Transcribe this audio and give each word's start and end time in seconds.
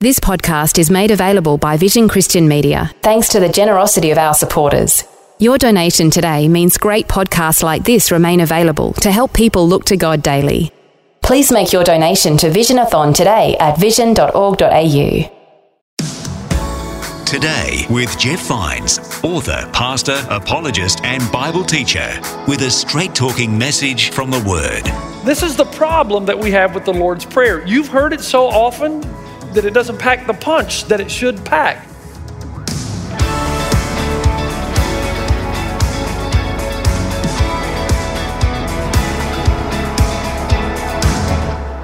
This 0.00 0.20
podcast 0.20 0.78
is 0.78 0.92
made 0.92 1.10
available 1.10 1.58
by 1.58 1.76
Vision 1.76 2.06
Christian 2.06 2.46
Media 2.46 2.92
thanks 3.02 3.28
to 3.30 3.40
the 3.40 3.48
generosity 3.48 4.12
of 4.12 4.18
our 4.18 4.32
supporters. 4.32 5.02
Your 5.40 5.58
donation 5.58 6.08
today 6.08 6.46
means 6.46 6.78
great 6.78 7.08
podcasts 7.08 7.64
like 7.64 7.82
this 7.82 8.12
remain 8.12 8.38
available 8.38 8.92
to 8.92 9.10
help 9.10 9.32
people 9.32 9.66
look 9.66 9.84
to 9.86 9.96
God 9.96 10.22
daily. 10.22 10.70
Please 11.20 11.50
make 11.50 11.72
your 11.72 11.82
donation 11.82 12.36
to 12.36 12.48
Visionathon 12.48 13.12
today 13.12 13.56
at 13.58 13.76
vision.org.au. 13.76 15.34
Today 17.26 17.84
with 17.90 18.16
Jeff 18.20 18.46
Vines, 18.46 19.00
author, 19.24 19.68
pastor, 19.72 20.24
apologist, 20.30 21.00
and 21.02 21.28
Bible 21.32 21.64
teacher, 21.64 22.08
with 22.46 22.62
a 22.62 22.70
straight 22.70 23.16
talking 23.16 23.58
message 23.58 24.10
from 24.10 24.30
the 24.30 24.44
Word. 24.48 24.84
This 25.26 25.42
is 25.42 25.56
the 25.56 25.64
problem 25.64 26.24
that 26.26 26.38
we 26.38 26.52
have 26.52 26.76
with 26.76 26.84
the 26.84 26.94
Lord's 26.94 27.24
Prayer. 27.24 27.66
You've 27.66 27.88
heard 27.88 28.12
it 28.12 28.20
so 28.20 28.46
often 28.46 29.02
that 29.58 29.66
it 29.66 29.74
doesn't 29.74 29.98
pack 29.98 30.24
the 30.24 30.32
punch 30.32 30.84
that 30.84 31.00
it 31.00 31.10
should 31.10 31.44
pack. 31.44 31.84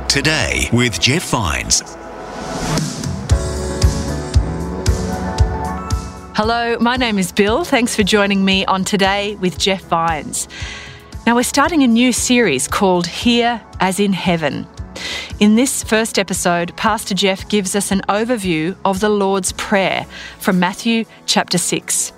Today 0.08 0.68
with 0.72 1.00
Jeff 1.00 1.28
Vines. 1.30 1.82
Hello, 6.36 6.78
my 6.78 6.96
name 6.96 7.18
is 7.18 7.32
Bill. 7.32 7.64
Thanks 7.64 7.96
for 7.96 8.04
joining 8.04 8.44
me 8.44 8.64
on 8.66 8.84
Today 8.84 9.34
with 9.40 9.58
Jeff 9.58 9.82
Vines. 9.82 10.46
Now, 11.26 11.34
we're 11.34 11.42
starting 11.42 11.82
a 11.82 11.88
new 11.88 12.12
series 12.12 12.68
called 12.68 13.08
Here 13.08 13.60
as 13.80 13.98
in 13.98 14.12
Heaven. 14.12 14.68
In 15.40 15.56
this 15.56 15.82
first 15.82 16.16
episode, 16.16 16.76
Pastor 16.76 17.12
Jeff 17.12 17.48
gives 17.48 17.74
us 17.74 17.90
an 17.90 18.02
overview 18.08 18.76
of 18.84 19.00
the 19.00 19.08
Lord's 19.08 19.50
Prayer 19.52 20.06
from 20.38 20.60
Matthew 20.60 21.06
chapter 21.26 21.58
6. 21.58 22.12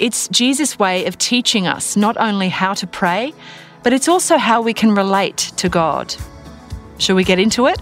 It's 0.00 0.26
Jesus' 0.28 0.76
way 0.76 1.06
of 1.06 1.16
teaching 1.16 1.68
us 1.68 1.96
not 1.96 2.16
only 2.16 2.48
how 2.48 2.74
to 2.74 2.84
pray, 2.84 3.32
but 3.84 3.92
it's 3.92 4.08
also 4.08 4.36
how 4.36 4.62
we 4.62 4.74
can 4.74 4.96
relate 4.96 5.52
to 5.58 5.68
God. 5.68 6.16
Shall 6.98 7.14
we 7.14 7.22
get 7.22 7.38
into 7.38 7.68
it 7.68 7.80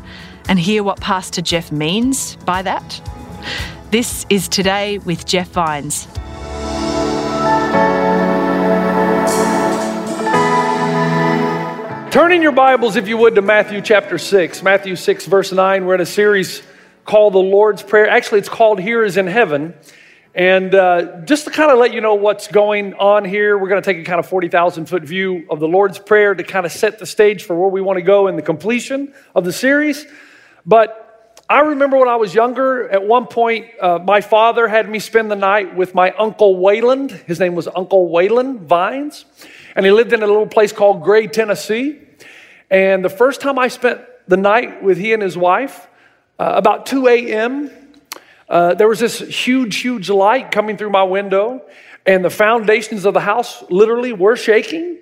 and 0.50 0.58
hear 0.58 0.82
what 0.82 1.00
Pastor 1.00 1.41
Jeff 1.41 1.72
means 1.72 2.36
by 2.44 2.60
that? 2.60 3.00
This 3.91 4.26
is 4.28 4.48
Today 4.48 4.98
with 4.98 5.24
Jeff 5.24 5.48
Vines. 5.48 6.06
Turn 12.14 12.30
in 12.30 12.42
your 12.42 12.52
Bibles, 12.52 12.94
if 12.94 13.08
you 13.08 13.16
would, 13.16 13.34
to 13.34 13.42
Matthew 13.42 13.80
chapter 13.80 14.18
6. 14.18 14.62
Matthew 14.62 14.94
6, 14.94 15.26
verse 15.26 15.50
9. 15.50 15.84
We're 15.84 15.96
in 15.96 16.00
a 16.00 16.06
series 16.06 16.62
called 17.04 17.34
the 17.34 17.40
Lord's 17.40 17.82
Prayer. 17.82 18.08
Actually, 18.08 18.38
it's 18.38 18.48
called 18.48 18.78
Here 18.78 19.02
as 19.02 19.16
in 19.16 19.26
Heaven. 19.26 19.74
And 20.32 20.72
uh, 20.76 21.22
just 21.22 21.46
to 21.46 21.50
kind 21.50 21.72
of 21.72 21.78
let 21.78 21.92
you 21.92 22.00
know 22.00 22.14
what's 22.14 22.46
going 22.46 22.94
on 22.94 23.24
here, 23.24 23.58
we're 23.58 23.68
going 23.68 23.82
to 23.82 23.84
take 23.84 24.00
a 24.00 24.04
kind 24.04 24.20
of 24.20 24.28
40,000 24.28 24.86
foot 24.86 25.02
view 25.02 25.44
of 25.50 25.58
the 25.58 25.66
Lord's 25.66 25.98
Prayer 25.98 26.36
to 26.36 26.44
kind 26.44 26.64
of 26.64 26.70
set 26.70 27.00
the 27.00 27.06
stage 27.06 27.42
for 27.42 27.58
where 27.58 27.68
we 27.68 27.80
want 27.80 27.96
to 27.96 28.02
go 28.02 28.28
in 28.28 28.36
the 28.36 28.42
completion 28.42 29.12
of 29.34 29.44
the 29.44 29.52
series. 29.52 30.06
But 30.64 31.41
I 31.50 31.62
remember 31.62 31.98
when 31.98 32.08
I 32.08 32.14
was 32.14 32.32
younger, 32.32 32.88
at 32.91 33.04
one 33.04 33.26
point, 33.26 33.66
uh, 33.80 33.98
my 33.98 34.20
father 34.20 34.69
had 34.69 34.88
me 34.88 35.00
spend 35.00 35.32
the 35.32 35.36
night 35.36 35.74
with 35.74 35.97
my 35.97 36.12
Uncle 36.12 36.58
Wayland. 36.58 37.10
His 37.10 37.41
name 37.41 37.56
was 37.56 37.66
Uncle 37.66 38.08
Wayland 38.08 38.60
Vines. 38.60 39.24
And 39.74 39.84
he 39.84 39.91
lived 39.91 40.12
in 40.12 40.22
a 40.22 40.26
little 40.28 40.47
place 40.47 40.70
called 40.70 41.03
Gray, 41.03 41.26
Tennessee. 41.26 42.03
And 42.74 43.04
the 43.04 43.08
first 43.08 43.40
time 43.40 43.56
I 43.56 43.68
spent 43.68 44.00
the 44.26 44.36
night 44.36 44.82
with 44.82 44.98
he 44.98 45.12
and 45.12 45.22
his 45.22 45.38
wife, 45.38 45.86
uh, 46.40 46.54
about 46.56 46.86
2 46.86 47.06
a.m., 47.06 47.70
uh, 48.48 48.74
there 48.74 48.88
was 48.88 48.98
this 48.98 49.20
huge, 49.20 49.76
huge 49.76 50.10
light 50.10 50.50
coming 50.50 50.76
through 50.76 50.90
my 50.90 51.04
window, 51.04 51.62
and 52.04 52.24
the 52.24 52.30
foundations 52.30 53.04
of 53.04 53.14
the 53.14 53.20
house 53.20 53.62
literally 53.70 54.12
were 54.12 54.34
shaking, 54.34 54.98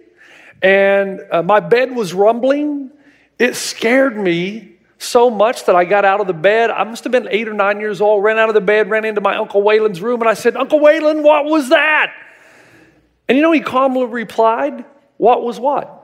and 0.60 1.22
uh, 1.30 1.42
my 1.42 1.60
bed 1.60 1.96
was 1.96 2.12
rumbling. 2.12 2.90
It 3.38 3.56
scared 3.56 4.18
me 4.18 4.76
so 4.98 5.30
much 5.30 5.64
that 5.64 5.74
I 5.74 5.86
got 5.86 6.04
out 6.04 6.20
of 6.20 6.26
the 6.26 6.34
bed. 6.34 6.70
I 6.70 6.84
must 6.84 7.04
have 7.04 7.10
been 7.10 7.26
eight 7.30 7.48
or 7.48 7.54
nine 7.54 7.80
years 7.80 8.02
old, 8.02 8.22
ran 8.22 8.38
out 8.38 8.50
of 8.50 8.54
the 8.54 8.60
bed, 8.60 8.90
ran 8.90 9.06
into 9.06 9.22
my 9.22 9.36
Uncle 9.36 9.62
Wayland's 9.62 10.02
room, 10.02 10.20
and 10.20 10.28
I 10.28 10.34
said, 10.34 10.58
Uncle 10.58 10.78
Wayland, 10.78 11.24
what 11.24 11.46
was 11.46 11.70
that? 11.70 12.12
And 13.30 13.38
you 13.38 13.40
know, 13.40 13.52
he 13.52 13.60
calmly 13.60 14.04
replied, 14.04 14.84
What 15.16 15.42
was 15.42 15.58
what? 15.58 16.00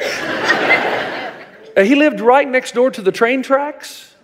he 1.76 1.94
lived 1.94 2.20
right 2.20 2.48
next 2.48 2.74
door 2.74 2.90
to 2.90 3.02
the 3.02 3.12
train 3.12 3.42
tracks. 3.42 4.14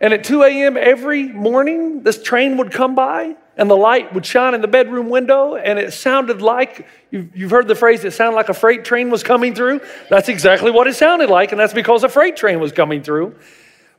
And 0.00 0.14
at 0.14 0.24
2 0.24 0.42
a.m. 0.42 0.76
every 0.76 1.24
morning, 1.24 2.02
this 2.02 2.22
train 2.22 2.56
would 2.56 2.72
come 2.72 2.94
by 2.94 3.36
and 3.56 3.70
the 3.70 3.76
light 3.76 4.14
would 4.14 4.24
shine 4.24 4.54
in 4.54 4.62
the 4.62 4.68
bedroom 4.68 5.10
window. 5.10 5.56
And 5.56 5.78
it 5.78 5.92
sounded 5.92 6.40
like 6.40 6.86
you've, 7.10 7.36
you've 7.36 7.50
heard 7.50 7.68
the 7.68 7.74
phrase, 7.74 8.02
it 8.04 8.12
sounded 8.12 8.34
like 8.34 8.48
a 8.48 8.54
freight 8.54 8.84
train 8.86 9.10
was 9.10 9.22
coming 9.22 9.54
through. 9.54 9.82
That's 10.08 10.30
exactly 10.30 10.70
what 10.70 10.86
it 10.86 10.94
sounded 10.94 11.28
like. 11.28 11.52
And 11.52 11.60
that's 11.60 11.74
because 11.74 12.02
a 12.02 12.08
freight 12.08 12.36
train 12.36 12.58
was 12.60 12.72
coming 12.72 13.02
through. 13.02 13.36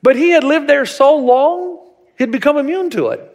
But 0.01 0.15
he 0.15 0.31
had 0.31 0.43
lived 0.43 0.67
there 0.67 0.87
so 0.87 1.15
long, 1.15 1.91
he'd 2.17 2.31
become 2.31 2.57
immune 2.57 2.89
to 2.91 3.09
it. 3.09 3.27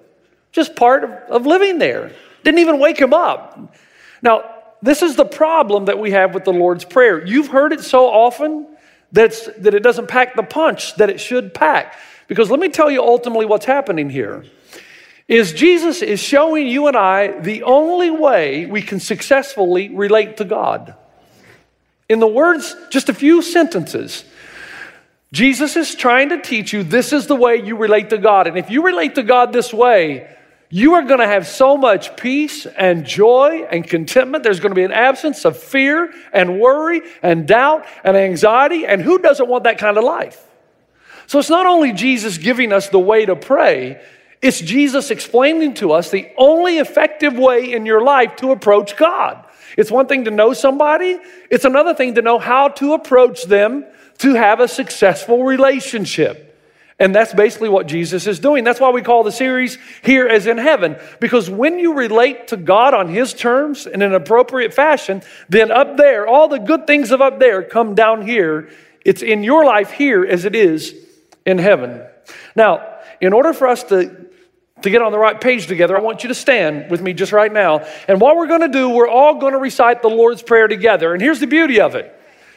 Just 0.51 0.75
part 0.75 1.05
of, 1.05 1.11
of 1.11 1.47
living 1.47 1.79
there. 1.79 2.11
Didn't 2.43 2.59
even 2.59 2.81
wake 2.81 2.99
him 2.99 3.15
up. 3.15 3.77
Now, 4.21 4.51
this 4.83 5.03
is 5.03 5.15
the 5.15 5.25
problem 5.25 5.85
that 5.85 5.99
we 6.01 6.11
have 6.11 6.35
with 6.35 6.45
the 6.45 6.53
Lord's 6.53 6.85
Prayer. 6.85 7.25
You've 7.25 7.49
heard 7.49 7.73
it 7.73 7.83
so 7.83 8.07
often 8.07 8.67
that 9.17 9.75
it 9.75 9.83
doesn't 9.83 10.09
pack 10.09 10.37
the 10.37 10.43
punch 10.43 10.95
that 10.97 11.11
it 11.11 11.21
should 11.21 11.53
pack. 11.53 11.97
Because 12.29 12.51
let 12.51 12.61
me 12.61 12.69
tell 12.69 12.91
you 12.91 13.03
ultimately 13.03 13.47
what's 13.47 13.67
happening 13.67 14.11
here 14.11 14.45
is 15.29 15.53
Jesus 15.53 16.03
is 16.03 16.21
showing 16.21 16.69
you 16.69 16.87
and 16.87 16.97
I 16.97 17.41
the 17.41 17.65
only 17.65 18.11
way 18.11 18.67
we 18.67 18.81
can 18.81 19.01
successfully 19.01 19.89
relate 19.89 20.37
to 20.37 20.45
God. 20.45 20.95
In 22.09 22.21
the 22.21 22.27
words, 22.29 22.77
just 22.91 23.09
a 23.09 23.15
few 23.15 23.43
sentences, 23.43 24.25
Jesus 25.33 25.75
is 25.77 25.95
trying 25.95 26.29
to 26.29 26.41
teach 26.41 26.73
you 26.73 26.85
this 26.85 27.13
is 27.13 27.27
the 27.27 27.35
way 27.35 27.57
you 27.57 27.77
relate 27.77 28.11
to 28.11 28.19
God. 28.19 28.47
And 28.47 28.57
if 28.57 28.71
you 28.71 28.85
relate 28.85 29.17
to 29.17 29.25
God 29.25 29.53
this 29.53 29.73
way, 29.73 30.36
you 30.69 30.95
are 30.95 31.03
going 31.03 31.21
to 31.21 31.27
have 31.27 31.47
so 31.47 31.77
much 31.77 32.17
peace 32.17 32.67
and 32.67 33.05
joy 33.05 33.67
and 33.71 33.87
contentment. 33.87 34.43
There's 34.43 34.59
going 34.59 34.73
to 34.73 34.77
be 34.77 34.85
an 34.85 34.93
absence 34.93 35.45
of 35.45 35.57
fear 35.57 36.13
and 36.33 36.59
worry 36.59 37.03
and 37.23 37.47
doubt 37.47 37.87
and 38.03 38.17
anxiety. 38.17 38.85
And 38.85 39.01
who 39.01 39.19
doesn't 39.19 39.49
want 39.49 39.65
that 39.65 39.79
kind 39.79 39.97
of 39.97 40.05
life? 40.05 40.43
So 41.29 41.39
it's 41.39 41.51
not 41.51 41.67
only 41.67 41.93
Jesus 41.93 42.39
giving 42.39 42.73
us 42.73 42.89
the 42.89 42.99
way 42.99 43.27
to 43.27 43.37
pray, 43.37 44.01
it's 44.43 44.61
Jesus 44.61 45.11
explaining 45.11 45.75
to 45.75 45.93
us 45.93 46.11
the 46.11 46.31
only 46.37 46.79
effective 46.79 47.39
way 47.39 47.73
in 47.73 47.87
your 47.87 48.03
life 48.03 48.37
to 48.37 48.53
approach 48.53 48.97
God. 48.97 49.45
It's 49.77 49.91
one 49.91 50.07
thing 50.07 50.25
to 50.25 50.31
know 50.31 50.53
somebody, 50.53 51.19
it's 51.51 51.65
another 51.65 51.95
thing 51.95 52.15
to 52.15 52.23
know 52.23 52.39
how 52.39 52.69
to 52.69 52.95
approach 52.95 53.45
them 53.45 53.85
to 54.19 54.35
have 54.35 54.61
a 54.61 54.69
successful 54.69 55.45
relationship. 55.45 56.46
And 56.99 57.15
that's 57.15 57.35
basically 57.35 57.69
what 57.69 57.87
Jesus 57.87 58.27
is 58.27 58.39
doing. 58.39 58.65
That's 58.65 58.81
why 58.81 58.91
we 58.91 59.03
call 59.03 59.23
the 59.23 59.33
series 59.33 59.77
Here 60.03 60.27
as 60.27 60.47
in 60.47 60.57
Heaven. 60.57 60.97
Because 61.21 61.51
when 61.51 61.79
you 61.79 61.93
relate 61.93 62.49
to 62.49 62.57
God 62.57 62.95
on 62.95 63.09
His 63.09 63.35
terms 63.35 63.87
in 63.87 64.01
an 64.01 64.15
appropriate 64.15 64.73
fashion, 64.73 65.23
then 65.49 65.71
up 65.71 65.99
there, 65.99 66.27
all 66.27 66.49
the 66.49 66.59
good 66.59 66.87
things 66.87 67.11
of 67.11 67.21
up 67.21 67.39
there 67.39 67.63
come 67.63 67.95
down 67.95 68.27
here. 68.27 68.71
It's 69.05 69.23
in 69.23 69.45
your 69.45 69.65
life 69.65 69.91
here 69.91 70.25
as 70.25 70.47
it 70.47 70.55
is 70.55 70.95
in 71.45 71.59
heaven. 71.59 72.03
Now, 72.55 72.97
in 73.21 73.33
order 73.33 73.53
for 73.53 73.69
us 73.69 73.85
to 73.85 74.27
to 74.83 74.91
get 74.91 75.01
on 75.01 75.11
the 75.11 75.19
right 75.19 75.41
page 75.41 75.67
together, 75.67 75.97
I 75.97 76.01
want 76.01 76.23
you 76.23 76.29
to 76.29 76.35
stand 76.35 76.91
with 76.91 77.01
me 77.01 77.15
just 77.15 77.33
right 77.33 77.53
now. 77.53 77.87
And 78.09 78.21
what 78.21 78.37
we're 78.37 78.47
going 78.47 78.61
to 78.61 78.69
do, 78.69 78.91
we're 78.91 79.09
all 79.09 79.37
going 79.37 79.55
to 79.55 79.59
recite 79.59 80.03
the 80.03 80.09
Lord's 80.09 80.43
Prayer 80.43 80.69
together. 80.69 81.15
And 81.15 81.23
here's 81.23 81.41
the 81.41 81.47
beauty 81.47 81.81
of 81.81 81.95
it. 81.95 82.13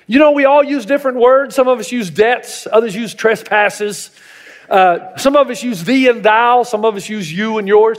You 0.05 0.19
know, 0.19 0.31
we 0.31 0.43
all 0.43 0.63
use 0.63 0.85
different 0.85 1.17
words. 1.17 1.55
Some 1.55 1.67
of 1.67 1.79
us 1.79 1.91
use 1.91 2.09
debts, 2.09 2.67
others 2.69 2.93
use 2.95 3.13
trespasses. 3.13 4.11
Uh, 4.69 5.17
some 5.17 5.35
of 5.35 5.49
us 5.49 5.63
use 5.63 5.83
thee 5.83 6.07
and 6.07 6.23
thou, 6.23 6.63
some 6.63 6.85
of 6.85 6.95
us 6.95 7.09
use 7.09 7.31
you 7.31 7.57
and 7.57 7.67
yours. 7.67 7.97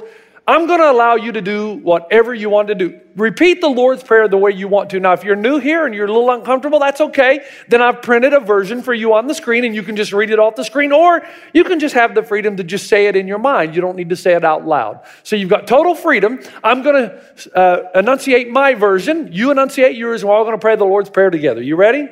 I'm 0.51 0.67
going 0.67 0.81
to 0.81 0.91
allow 0.91 1.15
you 1.15 1.31
to 1.31 1.41
do 1.41 1.75
whatever 1.75 2.35
you 2.35 2.51
want 2.51 2.69
to 2.69 2.75
do. 2.75 2.99
Repeat 3.15 3.61
the 3.61 3.69
Lord's 3.69 4.03
Prayer 4.03 4.27
the 4.27 4.37
way 4.37 4.51
you 4.51 4.67
want 4.67 4.91
to. 4.91 4.99
Now, 4.99 5.13
if 5.13 5.23
you're 5.23 5.37
new 5.37 5.59
here 5.59 5.87
and 5.87 5.95
you're 5.95 6.07
a 6.07 6.13
little 6.13 6.31
uncomfortable, 6.31 6.81
that's 6.81 7.01
okay. 7.01 7.45
Then 7.69 7.81
I've 7.81 8.03
printed 8.03 8.33
a 8.33 8.41
version 8.41 8.83
for 8.83 8.93
you 8.93 9.15
on 9.15 9.29
the 9.29 9.35
screen 9.35 9.65
and 9.65 9.77
you 9.77 9.85
can 9.85 9.95
just 9.95 10.13
read 10.13 10.31
it 10.31 10.41
off 10.41 10.57
the 10.57 10.65
screen, 10.65 10.91
or 10.91 11.25
you 11.53 11.63
can 11.63 11.79
just 11.79 11.95
have 11.95 12.17
the 12.17 12.25
freedom 12.25 12.57
to 12.57 12.65
just 12.65 12.89
say 12.89 13.07
it 13.07 13.15
in 13.15 13.29
your 13.29 13.39
mind. 13.39 13.77
You 13.77 13.81
don't 13.81 13.97
need 13.97 14.09
to 14.09 14.17
say 14.17 14.35
it 14.35 14.45
out 14.45 14.67
loud. 14.67 15.01
So 15.23 15.37
you've 15.37 15.51
got 15.51 15.69
total 15.69 15.95
freedom. 15.95 16.41
I'm 16.65 16.83
going 16.83 17.11
to 17.11 17.57
uh, 17.57 17.91
enunciate 17.95 18.51
my 18.51 18.75
version. 18.75 19.33
You 19.33 19.53
enunciate 19.53 19.95
yours, 19.95 20.23
and 20.23 20.31
we're 20.31 20.37
all 20.37 20.45
going 20.45 20.57
to 20.57 20.61
pray 20.61 20.75
the 20.75 20.85
Lord's 20.85 21.11
Prayer 21.11 21.31
together. 21.31 21.63
You 21.63 21.77
ready? 21.77 22.09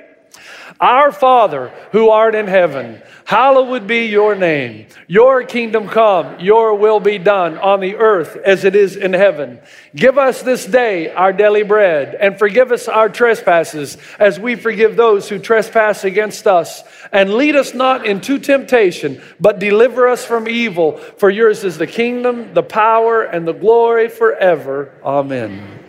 Our 0.81 1.11
Father 1.11 1.73
who 1.91 2.11
art 2.11 2.37
in 2.37 2.47
heaven, 2.47 3.03
hallowed 3.25 3.89
be 3.89 4.07
your 4.07 4.37
name. 4.37 4.87
Your 5.09 5.43
kingdom 5.43 5.89
come, 5.89 6.39
your 6.39 6.75
will 6.75 7.01
be 7.01 7.19
done 7.19 7.59
on 7.59 7.81
the 7.81 7.97
earth 7.97 8.37
as 8.37 8.63
it 8.63 8.77
is 8.77 8.95
in 8.95 9.13
heaven. 9.13 9.59
Give 9.97 10.19
us 10.19 10.43
this 10.43 10.65
day 10.65 11.11
our 11.11 11.33
daily 11.33 11.65
bread 11.65 12.15
and 12.15 12.39
forgive 12.39 12.71
us 12.71 12.87
our 12.87 13.09
trespasses 13.09 13.99
as 14.21 14.39
we 14.39 14.55
forgive 14.55 14.95
those 14.95 15.29
who 15.29 15.41
trespass 15.41 16.05
against 16.05 16.47
us. 16.47 16.85
And 17.11 17.35
lead 17.35 17.57
us 17.57 17.75
not 17.75 18.07
into 18.07 18.39
temptation, 18.39 19.21
but 19.41 19.59
deliver 19.59 20.07
us 20.07 20.25
from 20.25 20.47
evil. 20.47 20.99
For 20.99 21.29
yours 21.29 21.65
is 21.65 21.79
the 21.79 21.89
kingdom, 21.89 22.55
the 22.55 22.63
power, 22.63 23.25
and 23.25 23.49
the 23.49 23.53
glory 23.53 24.09
forever. 24.09 24.93
Amen. 25.03 25.88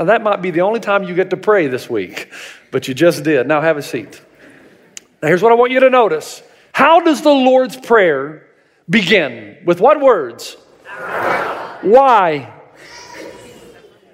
Now, 0.00 0.06
that 0.06 0.22
might 0.22 0.42
be 0.42 0.50
the 0.50 0.62
only 0.62 0.80
time 0.80 1.04
you 1.04 1.14
get 1.14 1.30
to 1.30 1.36
pray 1.36 1.68
this 1.68 1.88
week 1.88 2.32
but 2.70 2.88
you 2.88 2.94
just 2.94 3.24
did. 3.24 3.46
Now 3.46 3.60
have 3.60 3.76
a 3.76 3.82
seat. 3.82 4.20
Now, 5.22 5.28
here's 5.28 5.42
what 5.42 5.52
I 5.52 5.54
want 5.54 5.72
you 5.72 5.80
to 5.80 5.90
notice. 5.90 6.42
How 6.72 7.00
does 7.00 7.22
the 7.22 7.30
Lord's 7.30 7.76
Prayer 7.76 8.46
begin? 8.88 9.58
With 9.64 9.80
what 9.80 10.00
words? 10.00 10.56
Why? 11.82 12.52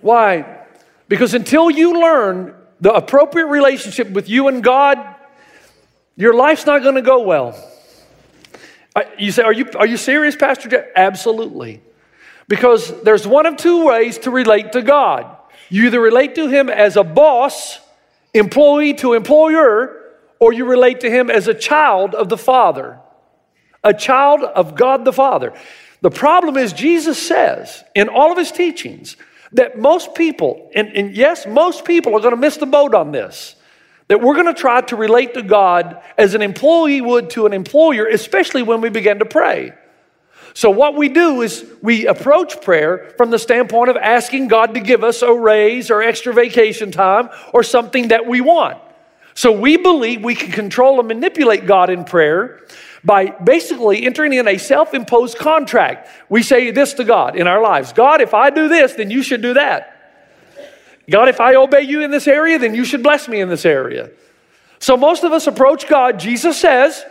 Why? 0.00 0.65
Because 1.09 1.35
until 1.35 1.71
you 1.71 2.00
learn 2.00 2.55
the 2.81 2.93
appropriate 2.93 3.47
relationship 3.47 4.11
with 4.11 4.29
you 4.29 4.49
and 4.49 4.62
God, 4.62 4.99
your 6.17 6.35
life's 6.35 6.67
not 6.67 6.82
going 6.82 6.94
to 6.97 7.03
go 7.03 7.23
well. 7.23 7.62
Uh, 8.94 9.03
you 9.19 9.31
say, 9.31 9.43
are 9.43 9.53
you, 9.53 9.69
are 9.77 9.87
you 9.87 9.97
serious, 9.97 10.35
Pastor? 10.35 10.91
Absolutely. 10.97 11.82
Because 12.49 13.03
there's 13.03 13.27
one 13.27 13.47
of 13.47 13.56
two 13.56 13.87
ways 13.87 14.19
to 14.19 14.31
relate 14.31 14.73
to 14.73 14.82
God. 14.82 15.36
You 15.69 15.87
either 15.87 16.01
relate 16.01 16.35
to 16.37 16.49
Him 16.49 16.69
as 16.69 16.97
a 16.97 17.05
boss 17.05 17.81
employee 18.37 18.95
to 18.95 19.15
employer, 19.15 19.97
or 20.39 20.53
you 20.53 20.65
relate 20.65 21.01
to 21.01 21.11
him 21.11 21.31
as 21.31 21.49
a 21.49 21.55
child 21.55 22.15
of 22.15 22.29
the 22.29 22.37
Father, 22.37 22.99
a 23.83 23.95
child 23.95 24.43
of 24.43 24.77
God 24.77 25.05
the 25.05 25.13
Father. 25.13 25.53
The 26.03 26.11
problem 26.11 26.57
is, 26.57 26.73
Jesus 26.73 27.21
says 27.21 27.83
in 27.95 28.09
all 28.09 28.31
of 28.31 28.39
his 28.39 28.53
teachings 28.53 29.17
that 29.53 29.79
most 29.79 30.15
people, 30.15 30.71
and, 30.75 30.89
and 30.89 31.17
yes, 31.17 31.47
most 31.47 31.85
people 31.85 32.15
are 32.15 32.21
going 32.21 32.35
to 32.35 32.41
miss 32.41 32.59
the 32.59 32.67
boat 32.67 32.95
on 32.95 33.13
this, 33.13 33.57
that 34.09 34.21
we're 34.21 34.35
going 34.35 34.47
to 34.47 34.55
try 34.55 34.83
to 34.83 34.97
relate 34.97 35.35
to 35.35 35.43
God 35.43 36.03
as 36.19 36.35
an 36.35 36.43
employee 36.43 37.01
would 37.01 37.31
to 37.31 37.47
an 37.47 37.53
employer, 37.53 38.07
especially 38.07 38.63
when 38.63 38.81
we 38.81 38.89
begin 38.91 39.19
to 39.19 39.25
pray. 39.25 39.73
So, 40.56 40.70
what 40.70 40.94
we 40.94 41.11
do 41.11 41.43
is 41.43 41.67
we 41.82 42.06
approach 42.06 42.62
prayer 42.62 43.12
from 43.19 43.31
the 43.31 43.38
standpoint 43.38 43.91
of 43.91 43.97
asking 43.99 44.49
God 44.49 44.73
to 44.73 44.81
give 44.81 45.05
us 45.05 45.20
a 45.20 45.31
raise 45.31 45.91
or 45.91 46.00
extra 46.00 46.32
vacation 46.32 46.91
time 46.91 47.29
or 47.53 47.62
something 47.62 48.08
that 48.08 48.26
we 48.26 48.41
want. 48.41 48.79
So, 49.35 49.53
we 49.53 49.76
believe 49.76 50.25
we 50.25 50.35
can 50.35 50.53
control 50.53 50.99
and 50.99 51.08
manipulate 51.08 51.67
God 51.67 51.91
in 51.91 52.05
prayer 52.05 52.62
by 53.05 53.26
basically 53.26 54.06
entering 54.06 54.32
in 54.32 54.49
a 54.49 54.56
self 54.56 54.94
imposed 54.94 55.37
contract. 55.37 56.08
We 56.31 56.43
say 56.43 56.70
this 56.70 56.94
to 56.94 57.05
God 57.05 57.37
in 57.37 57.47
our 57.47 57.61
lives 57.61 57.93
God, 57.93 58.23
if 58.23 58.32
I 58.32 58.49
do 58.49 58.67
this, 58.67 58.94
then 58.94 59.11
you 59.11 59.23
should 59.23 59.43
do 59.43 59.53
that. 59.53 59.93
God, 61.11 61.29
if 61.29 61.38
I 61.38 61.56
obey 61.56 61.82
you 61.82 62.00
in 62.00 62.11
this 62.11 62.26
area, 62.26 62.58
then 62.58 62.75
you 62.75 62.87
should 62.87 63.03
bless 63.03 63.29
me 63.29 63.43
in 63.43 63.50
this 63.50 63.67
area. 63.67 64.08
So, 64.79 64.97
most 64.97 65.23
of 65.23 65.32
us 65.32 65.47
approach 65.47 65.87
God, 65.87 66.19
Jesus 66.19 66.58
says, 66.58 67.05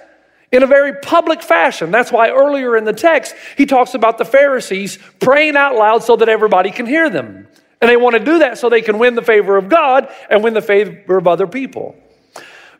in 0.55 0.63
a 0.63 0.67
very 0.67 0.93
public 0.93 1.41
fashion. 1.41 1.91
That's 1.91 2.11
why 2.11 2.29
earlier 2.29 2.77
in 2.77 2.85
the 2.85 2.93
text, 2.93 3.35
he 3.57 3.65
talks 3.65 3.93
about 3.93 4.17
the 4.17 4.25
Pharisees 4.25 4.97
praying 5.19 5.57
out 5.57 5.75
loud 5.75 6.03
so 6.03 6.15
that 6.15 6.29
everybody 6.29 6.71
can 6.71 6.85
hear 6.85 7.09
them. 7.09 7.47
And 7.81 7.89
they 7.89 7.97
want 7.97 8.15
to 8.15 8.23
do 8.23 8.39
that 8.39 8.57
so 8.57 8.69
they 8.69 8.81
can 8.81 8.97
win 8.97 9.15
the 9.15 9.21
favor 9.21 9.57
of 9.57 9.69
God 9.69 10.11
and 10.29 10.43
win 10.43 10.53
the 10.53 10.61
favor 10.61 11.17
of 11.17 11.27
other 11.27 11.45
people. 11.45 11.95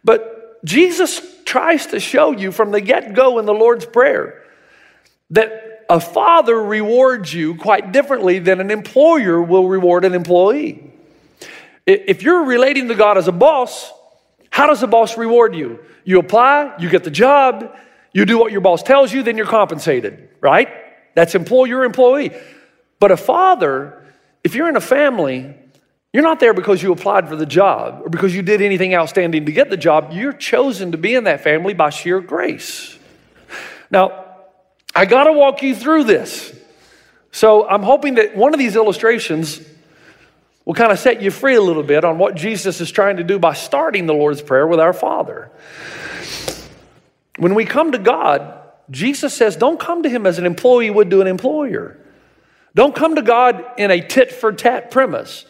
But 0.04 0.64
Jesus 0.64 1.22
tries 1.44 1.88
to 1.88 2.00
show 2.00 2.32
you 2.32 2.52
from 2.52 2.72
the 2.72 2.82
get 2.82 3.14
go 3.14 3.40
in 3.40 3.46
the 3.46 3.54
Lord's 3.54 3.86
Prayer 3.86 4.42
that 5.32 5.86
a 5.90 6.00
father 6.00 6.62
rewards 6.62 7.34
you 7.34 7.56
quite 7.56 7.92
differently 7.92 8.40
than 8.40 8.60
an 8.60 8.72
employer 8.72 9.42
will 9.42 9.68
reward 9.68 10.06
an 10.06 10.14
employee. 10.14 10.92
If 11.86 12.24
you're 12.24 12.46
relating 12.46 12.88
to 12.88 12.96
God 12.96 13.18
as 13.18 13.28
a 13.28 13.32
boss, 13.32 13.92
how 14.56 14.68
does 14.68 14.80
the 14.80 14.88
boss 14.88 15.18
reward 15.18 15.54
you? 15.54 15.80
You 16.06 16.18
apply, 16.18 16.76
you 16.80 16.90
get 16.90 17.04
the 17.04 17.12
job, 17.12 17.76
you 18.14 18.24
do 18.24 18.40
what 18.40 18.54
your 18.54 18.62
boss 18.62 18.82
tells 18.82 19.12
you, 19.12 19.22
then 19.22 19.36
you're 19.36 19.46
compensated, 19.46 20.30
right? 20.40 20.70
That's 21.14 21.36
employer 21.36 21.84
employee. 21.84 22.32
But 23.02 23.12
a 23.12 23.18
father, 23.18 24.02
if 24.46 24.56
you're 24.56 24.70
in 24.70 24.78
a 24.78 24.82
family, 24.82 25.54
you're 26.14 26.24
not 26.24 26.40
there 26.40 26.54
because 26.54 26.82
you 26.82 26.94
applied 26.94 27.28
for 27.28 27.36
the 27.36 27.46
job 27.46 28.04
or 28.06 28.10
because 28.10 28.34
you 28.34 28.42
did 28.44 28.62
anything 28.62 28.96
outstanding 28.96 29.46
to 29.46 29.52
get 29.52 29.70
the 29.70 29.76
job. 29.76 30.12
You're 30.14 30.32
chosen 30.32 30.94
to 30.94 30.98
be 30.98 31.16
in 31.16 31.26
that 31.26 31.42
family 31.42 31.74
by 31.74 31.90
sheer 31.90 32.22
grace. 32.22 32.98
Now, 33.92 34.38
I 34.96 35.04
got 35.04 35.26
to 35.26 35.34
walk 35.34 35.64
you 35.64 35.76
through 35.76 36.06
this. 36.06 36.58
So 37.34 37.68
I'm 37.68 37.84
hoping 37.84 38.16
that 38.16 38.38
one 38.38 38.54
of 38.54 38.58
these 38.58 38.78
illustrations 38.78 39.60
will 40.66 40.74
kind 40.74 40.92
of 40.92 41.00
set 41.00 41.22
you 41.22 41.32
free 41.32 41.56
a 41.56 41.62
little 41.62 41.84
bit 41.84 42.04
on 42.04 42.18
what 42.18 42.36
Jesus 42.36 42.82
is 42.82 42.92
trying 42.92 43.18
to 43.18 43.24
do 43.24 43.40
by 43.40 43.54
starting 43.54 44.08
the 44.08 44.14
Lord's 44.14 44.42
Prayer 44.42 44.68
with 44.68 44.80
our 44.80 44.94
Father. 44.94 45.52
When 47.38 47.54
we 47.54 47.66
come 47.66 47.92
to 47.92 48.00
God, 48.00 48.60
Jesus 48.90 49.34
says, 49.34 49.56
don't 49.56 49.80
come 49.80 50.04
to 50.04 50.10
Him 50.10 50.26
as 50.26 50.40
an 50.40 50.46
employee 50.46 50.90
would 50.90 51.10
to 51.12 51.22
an 51.22 51.28
employer. 51.28 51.98
Don't 52.74 52.96
come 52.96 53.16
to 53.16 53.22
God 53.22 53.64
in 53.78 53.92
a 53.92 54.02
tit 54.02 54.32
for 54.32 54.52
tat 54.52 54.92
premise. 54.92 55.46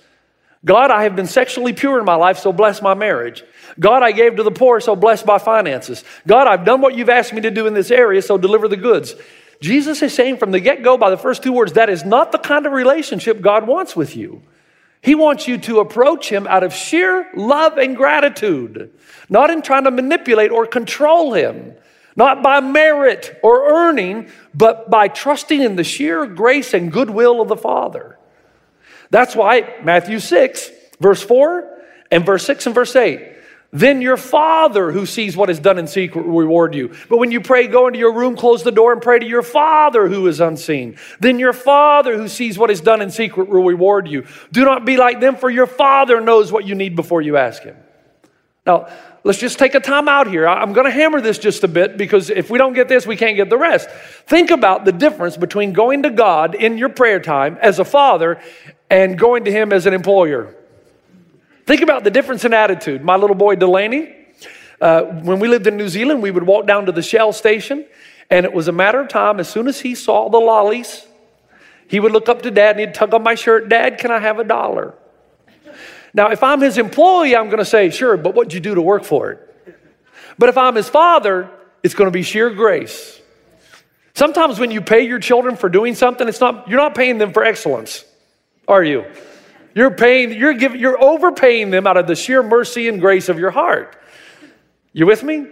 God, 0.63 0.89
I 0.89 1.03
have 1.03 1.15
been 1.15 1.27
sexually 1.27 1.73
pure 1.73 1.99
in 1.99 2.05
my 2.05 2.15
life, 2.15 2.39
so 2.39 2.51
bless 2.51 2.81
my 2.81 2.95
marriage. 2.95 3.43
God, 3.79 4.03
I 4.03 4.11
gave 4.11 4.35
to 4.37 4.43
the 4.43 4.51
poor, 4.51 4.79
so 4.79 4.95
bless 4.95 5.23
my 5.25 5.37
finances. 5.37 6.03
God, 6.27 6.47
I've 6.47 6.65
done 6.65 6.81
what 6.81 6.95
you've 6.95 7.09
asked 7.09 7.33
me 7.33 7.41
to 7.41 7.51
do 7.51 7.67
in 7.67 7.75
this 7.75 7.91
area, 7.91 8.21
so 8.21 8.37
deliver 8.37 8.67
the 8.67 8.77
goods. 8.77 9.15
Jesus 9.61 10.01
is 10.01 10.13
saying 10.13 10.37
from 10.37 10.51
the 10.51 10.59
get 10.59 10.83
go, 10.83 10.97
by 10.97 11.11
the 11.11 11.17
first 11.17 11.43
two 11.43 11.53
words, 11.53 11.73
that 11.73 11.89
is 11.89 12.03
not 12.03 12.31
the 12.31 12.39
kind 12.39 12.65
of 12.65 12.73
relationship 12.73 13.41
God 13.41 13.67
wants 13.67 13.95
with 13.95 14.15
you. 14.15 14.41
He 15.05 15.13
wants 15.13 15.47
you 15.47 15.59
to 15.59 15.81
approach 15.81 16.29
Him 16.29 16.47
out 16.47 16.63
of 16.63 16.73
sheer 16.73 17.29
love 17.35 17.77
and 17.77 17.95
gratitude, 17.95 18.91
not 19.29 19.51
in 19.51 19.61
trying 19.61 19.83
to 19.83 19.91
manipulate 19.91 20.49
or 20.49 20.65
control 20.65 21.33
Him, 21.33 21.75
not 22.15 22.41
by 22.41 22.59
merit 22.59 23.39
or 23.43 23.71
earning, 23.71 24.31
but 24.55 24.89
by 24.89 25.07
trusting 25.07 25.61
in 25.61 25.75
the 25.75 25.83
sheer 25.83 26.25
grace 26.25 26.73
and 26.73 26.91
goodwill 26.91 27.39
of 27.39 27.49
the 27.49 27.55
Father. 27.55 28.17
That's 29.11 29.35
why 29.35 29.75
Matthew 29.83 30.19
6, 30.19 30.71
verse 30.99 31.21
4, 31.21 31.83
and 32.09 32.25
verse 32.25 32.43
6 32.43 32.65
and 32.65 32.73
verse 32.73 32.95
8 32.95 33.34
then 33.75 34.01
your 34.01 34.15
Father 34.15 34.93
who 34.93 35.05
sees 35.05 35.35
what 35.35 35.49
is 35.49 35.59
done 35.59 35.77
in 35.77 35.85
secret 35.85 36.25
will 36.25 36.39
reward 36.39 36.73
you. 36.73 36.95
But 37.09 37.17
when 37.17 37.29
you 37.29 37.41
pray, 37.41 37.67
go 37.67 37.87
into 37.87 37.99
your 37.99 38.13
room, 38.13 38.37
close 38.37 38.63
the 38.63 38.71
door, 38.71 38.93
and 38.93 39.01
pray 39.01 39.19
to 39.19 39.25
your 39.25 39.43
Father 39.43 40.07
who 40.07 40.25
is 40.27 40.39
unseen. 40.39 40.95
Then 41.19 41.39
your 41.39 41.51
Father 41.51 42.15
who 42.15 42.29
sees 42.29 42.57
what 42.57 42.71
is 42.71 42.79
done 42.79 43.01
in 43.01 43.11
secret 43.11 43.49
will 43.49 43.65
reward 43.65 44.07
you. 44.07 44.25
Do 44.53 44.63
not 44.63 44.85
be 44.85 44.95
like 44.95 45.19
them, 45.19 45.35
for 45.35 45.49
your 45.49 45.67
Father 45.67 46.21
knows 46.21 46.53
what 46.53 46.65
you 46.65 46.73
need 46.73 46.95
before 46.95 47.21
you 47.21 47.35
ask 47.35 47.63
Him. 47.63 47.75
Now, 48.65 48.87
let's 49.25 49.39
just 49.39 49.59
take 49.59 49.75
a 49.75 49.81
time 49.81 50.07
out 50.07 50.27
here. 50.27 50.47
I'm 50.47 50.71
going 50.71 50.85
to 50.85 50.91
hammer 50.91 51.19
this 51.19 51.37
just 51.37 51.65
a 51.65 51.67
bit 51.67 51.97
because 51.97 52.29
if 52.29 52.49
we 52.49 52.57
don't 52.57 52.73
get 52.73 52.87
this, 52.87 53.05
we 53.05 53.17
can't 53.17 53.35
get 53.35 53.49
the 53.49 53.57
rest. 53.57 53.89
Think 54.25 54.51
about 54.51 54.85
the 54.85 54.93
difference 54.93 55.35
between 55.35 55.73
going 55.73 56.03
to 56.03 56.11
God 56.11 56.55
in 56.55 56.77
your 56.77 56.89
prayer 56.89 57.19
time 57.19 57.57
as 57.61 57.79
a 57.79 57.85
father 57.85 58.39
and 58.89 59.19
going 59.19 59.43
to 59.43 59.51
Him 59.51 59.73
as 59.73 59.85
an 59.85 59.93
employer. 59.93 60.55
Think 61.65 61.81
about 61.81 62.03
the 62.03 62.11
difference 62.11 62.45
in 62.45 62.53
attitude. 62.53 63.03
My 63.03 63.15
little 63.15 63.35
boy 63.35 63.55
Delaney, 63.55 64.13
uh, 64.79 65.01
when 65.03 65.39
we 65.39 65.47
lived 65.47 65.65
in 65.65 65.77
New 65.77 65.89
Zealand, 65.89 66.21
we 66.21 66.29
would 66.29 66.43
walk 66.43 66.67
down 66.67 66.85
to 66.85 66.91
the 66.91 67.01
Shell 67.01 67.33
station, 67.33 67.85
and 68.29 68.45
it 68.45 68.53
was 68.53 68.67
a 68.67 68.71
matter 68.71 69.01
of 69.01 69.07
time. 69.07 69.39
As 69.39 69.49
soon 69.49 69.67
as 69.67 69.79
he 69.79 69.95
saw 69.95 70.29
the 70.29 70.37
lollies, 70.37 71.07
he 71.87 71.99
would 71.99 72.11
look 72.11 72.29
up 72.29 72.43
to 72.43 72.51
dad 72.51 72.71
and 72.71 72.81
he'd 72.81 72.93
tug 72.93 73.13
on 73.13 73.23
my 73.23 73.35
shirt, 73.35 73.69
Dad, 73.69 73.97
can 73.97 74.11
I 74.11 74.19
have 74.19 74.39
a 74.39 74.43
dollar? 74.43 74.95
Now, 76.13 76.29
if 76.29 76.43
I'm 76.43 76.61
his 76.61 76.77
employee, 76.77 77.35
I'm 77.35 77.47
going 77.47 77.59
to 77.59 77.65
say, 77.65 77.89
Sure, 77.89 78.15
but 78.15 78.35
what'd 78.35 78.53
you 78.53 78.59
do 78.59 78.75
to 78.75 78.81
work 78.81 79.03
for 79.03 79.31
it? 79.31 79.75
But 80.37 80.49
if 80.49 80.57
I'm 80.57 80.75
his 80.75 80.89
father, 80.89 81.49
it's 81.83 81.93
going 81.93 82.07
to 82.07 82.11
be 82.11 82.23
sheer 82.23 82.49
grace. 82.49 83.21
Sometimes 84.13 84.59
when 84.59 84.71
you 84.71 84.81
pay 84.81 85.05
your 85.05 85.19
children 85.19 85.55
for 85.55 85.67
doing 85.67 85.93
something, 85.93 86.27
it's 86.27 86.39
not, 86.39 86.69
you're 86.69 86.79
not 86.79 86.95
paying 86.95 87.17
them 87.17 87.33
for 87.33 87.43
excellence, 87.43 88.05
are 88.67 88.83
you? 88.83 89.05
You're 89.75 89.91
paying, 89.91 90.31
you're 90.31 90.53
giving, 90.53 90.79
you're 90.79 91.01
overpaying 91.01 91.69
them 91.69 91.85
out 91.85 91.97
of 91.97 92.07
the 92.07 92.15
sheer 92.15 92.41
mercy 92.41 92.87
and 92.87 93.01
grace 93.01 93.27
of 93.27 93.37
your 93.37 93.51
heart. 93.51 94.01
You 94.93 95.05
with 95.05 95.21
me? 95.21 95.47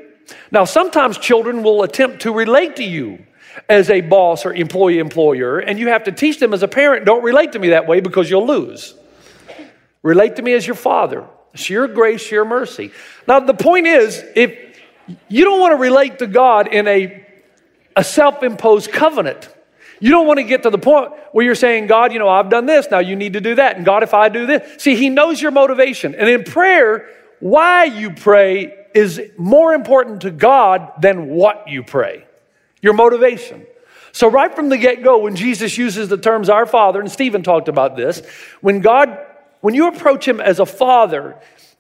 Now, 0.50 0.64
sometimes 0.64 1.18
children 1.18 1.62
will 1.62 1.84
attempt 1.84 2.22
to 2.22 2.34
relate 2.34 2.78
to 2.78 2.84
you 2.84 3.26
as 3.68 3.90
a 3.90 4.00
boss 4.00 4.46
or 4.46 4.54
employee 4.54 5.00
employer, 5.00 5.60
and 5.60 5.78
you 5.78 5.90
have 5.90 6.06
to 6.06 6.12
teach 6.14 6.40
them 6.40 6.54
as 6.54 6.64
a 6.64 6.68
parent 6.70 7.06
don't 7.06 7.24
relate 7.24 7.52
to 7.52 7.60
me 7.60 7.70
that 7.70 7.86
way 7.86 8.00
because 8.00 8.30
you'll 8.30 8.48
lose. 8.48 8.96
Relate 10.02 10.38
to 10.38 10.42
me 10.42 10.54
as 10.54 10.66
your 10.66 10.76
father. 10.76 11.28
Sheer 11.54 11.88
grace, 11.88 12.22
sheer 12.22 12.46
mercy. 12.46 12.92
Now, 13.28 13.42
the 13.42 13.54
point 13.54 13.88
is, 13.88 14.24
if 14.36 14.58
you 15.28 15.44
don't 15.44 15.60
want 15.60 15.74
to 15.74 15.78
relate 15.78 16.20
to 16.20 16.28
God 16.28 16.68
in 16.68 16.88
a, 16.88 17.28
a 17.96 18.04
self 18.04 18.42
imposed 18.42 18.92
covenant, 18.92 19.53
you 20.04 20.10
don't 20.10 20.28
want 20.28 20.40
to 20.40 20.44
get 20.44 20.64
to 20.64 20.70
the 20.70 20.78
point 20.78 21.14
where 21.32 21.46
you're 21.46 21.56
saying, 21.56 21.88
God, 21.88 22.12
you 22.12 22.20
know, 22.20 22.28
I've 22.28 22.50
done 22.50 22.66
this, 22.66 22.88
now 22.92 23.00
you 23.00 23.16
need 23.16 23.34
to 23.34 23.40
do 23.40 23.56
that. 23.56 23.78
And 23.78 23.86
God, 23.86 24.04
if 24.04 24.14
I 24.14 24.28
do 24.28 24.46
this. 24.46 24.84
See, 24.84 24.98
He 24.98 25.08
knows 25.08 25.42
your 25.42 25.52
motivation. 25.52 26.14
And 26.14 26.28
in 26.28 26.44
prayer, 26.44 27.08
why 27.40 27.86
you 27.86 28.12
pray 28.12 28.88
is 28.94 29.22
more 29.38 29.74
important 29.74 30.24
to 30.24 30.32
God 30.32 30.92
than 31.00 31.28
what 31.30 31.70
you 31.70 31.84
pray, 31.84 32.26
your 32.82 32.92
motivation. 32.92 33.66
So, 34.12 34.30
right 34.30 34.54
from 34.54 34.68
the 34.68 34.78
get 34.78 35.04
go, 35.04 35.20
when 35.20 35.38
Jesus 35.38 35.78
uses 35.78 36.10
the 36.10 36.18
terms 36.18 36.50
our 36.50 36.66
Father, 36.66 37.00
and 37.00 37.10
Stephen 37.10 37.42
talked 37.42 37.70
about 37.70 37.96
this, 37.96 38.24
when 38.60 38.82
God, 38.82 39.18
when 39.62 39.74
you 39.74 39.88
approach 39.88 40.28
Him 40.28 40.42
as 40.42 40.60
a 40.60 40.66
Father, 40.66 41.38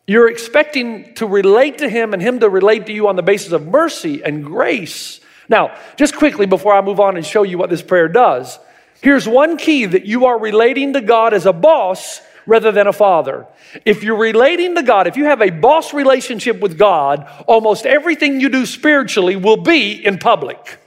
you're 0.07 0.29
expecting 0.29 1.13
to 1.15 1.27
relate 1.27 1.79
to 1.79 1.89
Him 1.89 2.13
and 2.13 2.21
Him 2.21 2.39
to 2.39 2.47
relate 2.47 2.85
to 2.85 2.93
you 2.93 3.09
on 3.09 3.17
the 3.17 3.21
basis 3.21 3.51
of 3.51 3.67
mercy 3.67 4.23
and 4.23 4.45
grace. 4.45 5.19
Now, 5.49 5.77
just 5.97 6.15
quickly 6.15 6.45
before 6.45 6.73
I 6.73 6.81
move 6.81 6.99
on 6.99 7.17
and 7.17 7.25
show 7.25 7.43
you 7.43 7.57
what 7.57 7.69
this 7.69 7.81
prayer 7.81 8.07
does, 8.07 8.59
here's 9.01 9.27
one 9.27 9.57
key 9.57 9.85
that 9.85 10.05
you 10.05 10.25
are 10.25 10.39
relating 10.39 10.93
to 10.93 11.01
God 11.01 11.33
as 11.33 11.45
a 11.45 11.53
boss 11.53 12.21
rather 12.45 12.71
than 12.71 12.87
a 12.87 12.93
father. 12.93 13.47
If 13.85 14.03
you're 14.03 14.17
relating 14.17 14.75
to 14.75 14.83
God, 14.83 15.07
if 15.07 15.17
you 15.17 15.25
have 15.25 15.41
a 15.41 15.49
boss 15.49 15.93
relationship 15.93 16.59
with 16.59 16.77
God, 16.77 17.27
almost 17.47 17.85
everything 17.85 18.41
you 18.41 18.49
do 18.49 18.65
spiritually 18.65 19.35
will 19.35 19.57
be 19.57 20.05
in 20.05 20.17
public. 20.17 20.79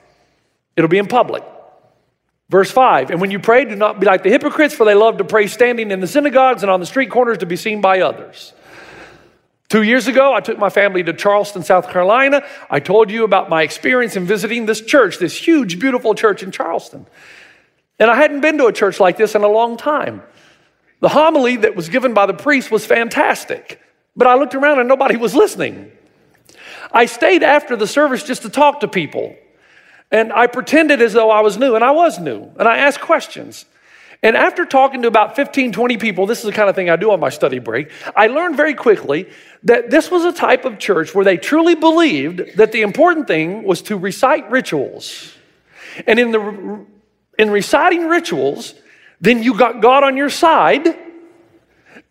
It'll 0.77 0.89
be 0.89 0.99
in 0.99 1.07
public. 1.07 1.43
Verse 2.49 2.71
5 2.71 3.11
And 3.11 3.21
when 3.21 3.31
you 3.31 3.39
pray, 3.39 3.65
do 3.65 3.75
not 3.75 4.01
be 4.01 4.07
like 4.07 4.23
the 4.23 4.31
hypocrites, 4.31 4.75
for 4.75 4.85
they 4.85 4.95
love 4.95 5.19
to 5.19 5.25
pray 5.25 5.47
standing 5.47 5.91
in 5.91 6.01
the 6.01 6.07
synagogues 6.07 6.63
and 6.63 6.71
on 6.71 6.81
the 6.81 6.87
street 6.87 7.11
corners 7.11 7.39
to 7.39 7.47
be 7.47 7.57
seen 7.57 7.81
by 7.81 8.01
others. 8.01 8.53
Two 9.69 9.83
years 9.83 10.07
ago, 10.07 10.33
I 10.33 10.41
took 10.41 10.59
my 10.59 10.71
family 10.71 11.03
to 11.03 11.13
Charleston, 11.13 11.65
South 11.65 11.91
Carolina. 11.91 12.45
I 12.71 12.79
told 12.79 13.11
you 13.11 13.25
about 13.25 13.49
my 13.49 13.63
experience 13.63 14.15
in 14.15 14.25
visiting 14.25 14.67
this 14.67 14.81
church, 14.81 15.19
this 15.19 15.37
huge, 15.37 15.81
beautiful 15.81 16.15
church 16.15 16.43
in 16.43 16.53
Charleston. 16.53 17.07
And 17.99 18.11
I 18.11 18.15
hadn't 18.15 18.43
been 18.43 18.59
to 18.59 18.67
a 18.67 18.73
church 18.73 19.01
like 19.01 19.17
this 19.17 19.35
in 19.35 19.43
a 19.43 19.49
long 19.49 19.77
time. 19.77 20.23
The 21.01 21.09
homily 21.09 21.57
that 21.57 21.75
was 21.75 21.89
given 21.89 22.15
by 22.15 22.27
the 22.27 22.35
priest 22.35 22.71
was 22.71 22.87
fantastic, 22.87 23.81
but 24.15 24.27
I 24.27 24.35
looked 24.35 24.55
around 24.55 24.79
and 24.79 24.89
nobody 24.89 25.17
was 25.17 25.35
listening. 25.35 25.91
I 26.93 27.07
stayed 27.07 27.43
after 27.43 27.77
the 27.77 27.87
service 27.87 28.23
just 28.23 28.43
to 28.43 28.49
talk 28.49 28.81
to 28.81 28.89
people, 28.89 29.35
and 30.11 30.33
I 30.33 30.47
pretended 30.47 31.03
as 31.03 31.13
though 31.13 31.31
I 31.31 31.41
was 31.41 31.59
new, 31.59 31.75
and 31.75 31.85
I 31.85 31.91
was 31.91 32.19
new, 32.19 32.51
and 32.59 32.69
I 32.69 32.79
asked 32.79 33.01
questions. 33.01 33.67
And 34.23 34.37
after 34.37 34.65
talking 34.65 35.03
to 35.03 35.09
about 35.09 35.37
15, 35.37 35.73
20 35.73 35.97
people, 35.99 36.27
this 36.27 36.39
is 36.39 36.45
the 36.45 36.53
kind 36.53 36.69
of 36.69 36.75
thing 36.75 36.91
I 36.91 36.97
do 36.97 37.13
on 37.13 37.21
my 37.21 37.29
study 37.29 37.59
break, 37.59 37.91
I 38.15 38.29
learned 38.29 38.57
very 38.57 38.75
quickly 38.75 39.29
that 39.65 39.91
this 39.91 40.11
was 40.11 40.25
a 40.25 40.33
type 40.33 40.65
of 40.65 40.79
church 40.79 41.15
where 41.15 41.25
they 41.25 41.37
truly 41.37 41.75
believed 41.75 42.57
that 42.57 42.73
the 42.73 42.83
important 42.83 43.27
thing 43.27 43.63
was 43.63 43.83
to 43.83 43.97
recite 43.97 44.51
rituals. 44.51 45.35
And 46.07 46.19
in, 46.19 46.31
the, 46.31 46.85
in 47.39 47.51
reciting 47.51 48.09
rituals, 48.09 48.75
then 49.21 49.43
you 49.43 49.57
got 49.57 49.81
God 49.81 50.03
on 50.03 50.17
your 50.17 50.31
side 50.31 50.97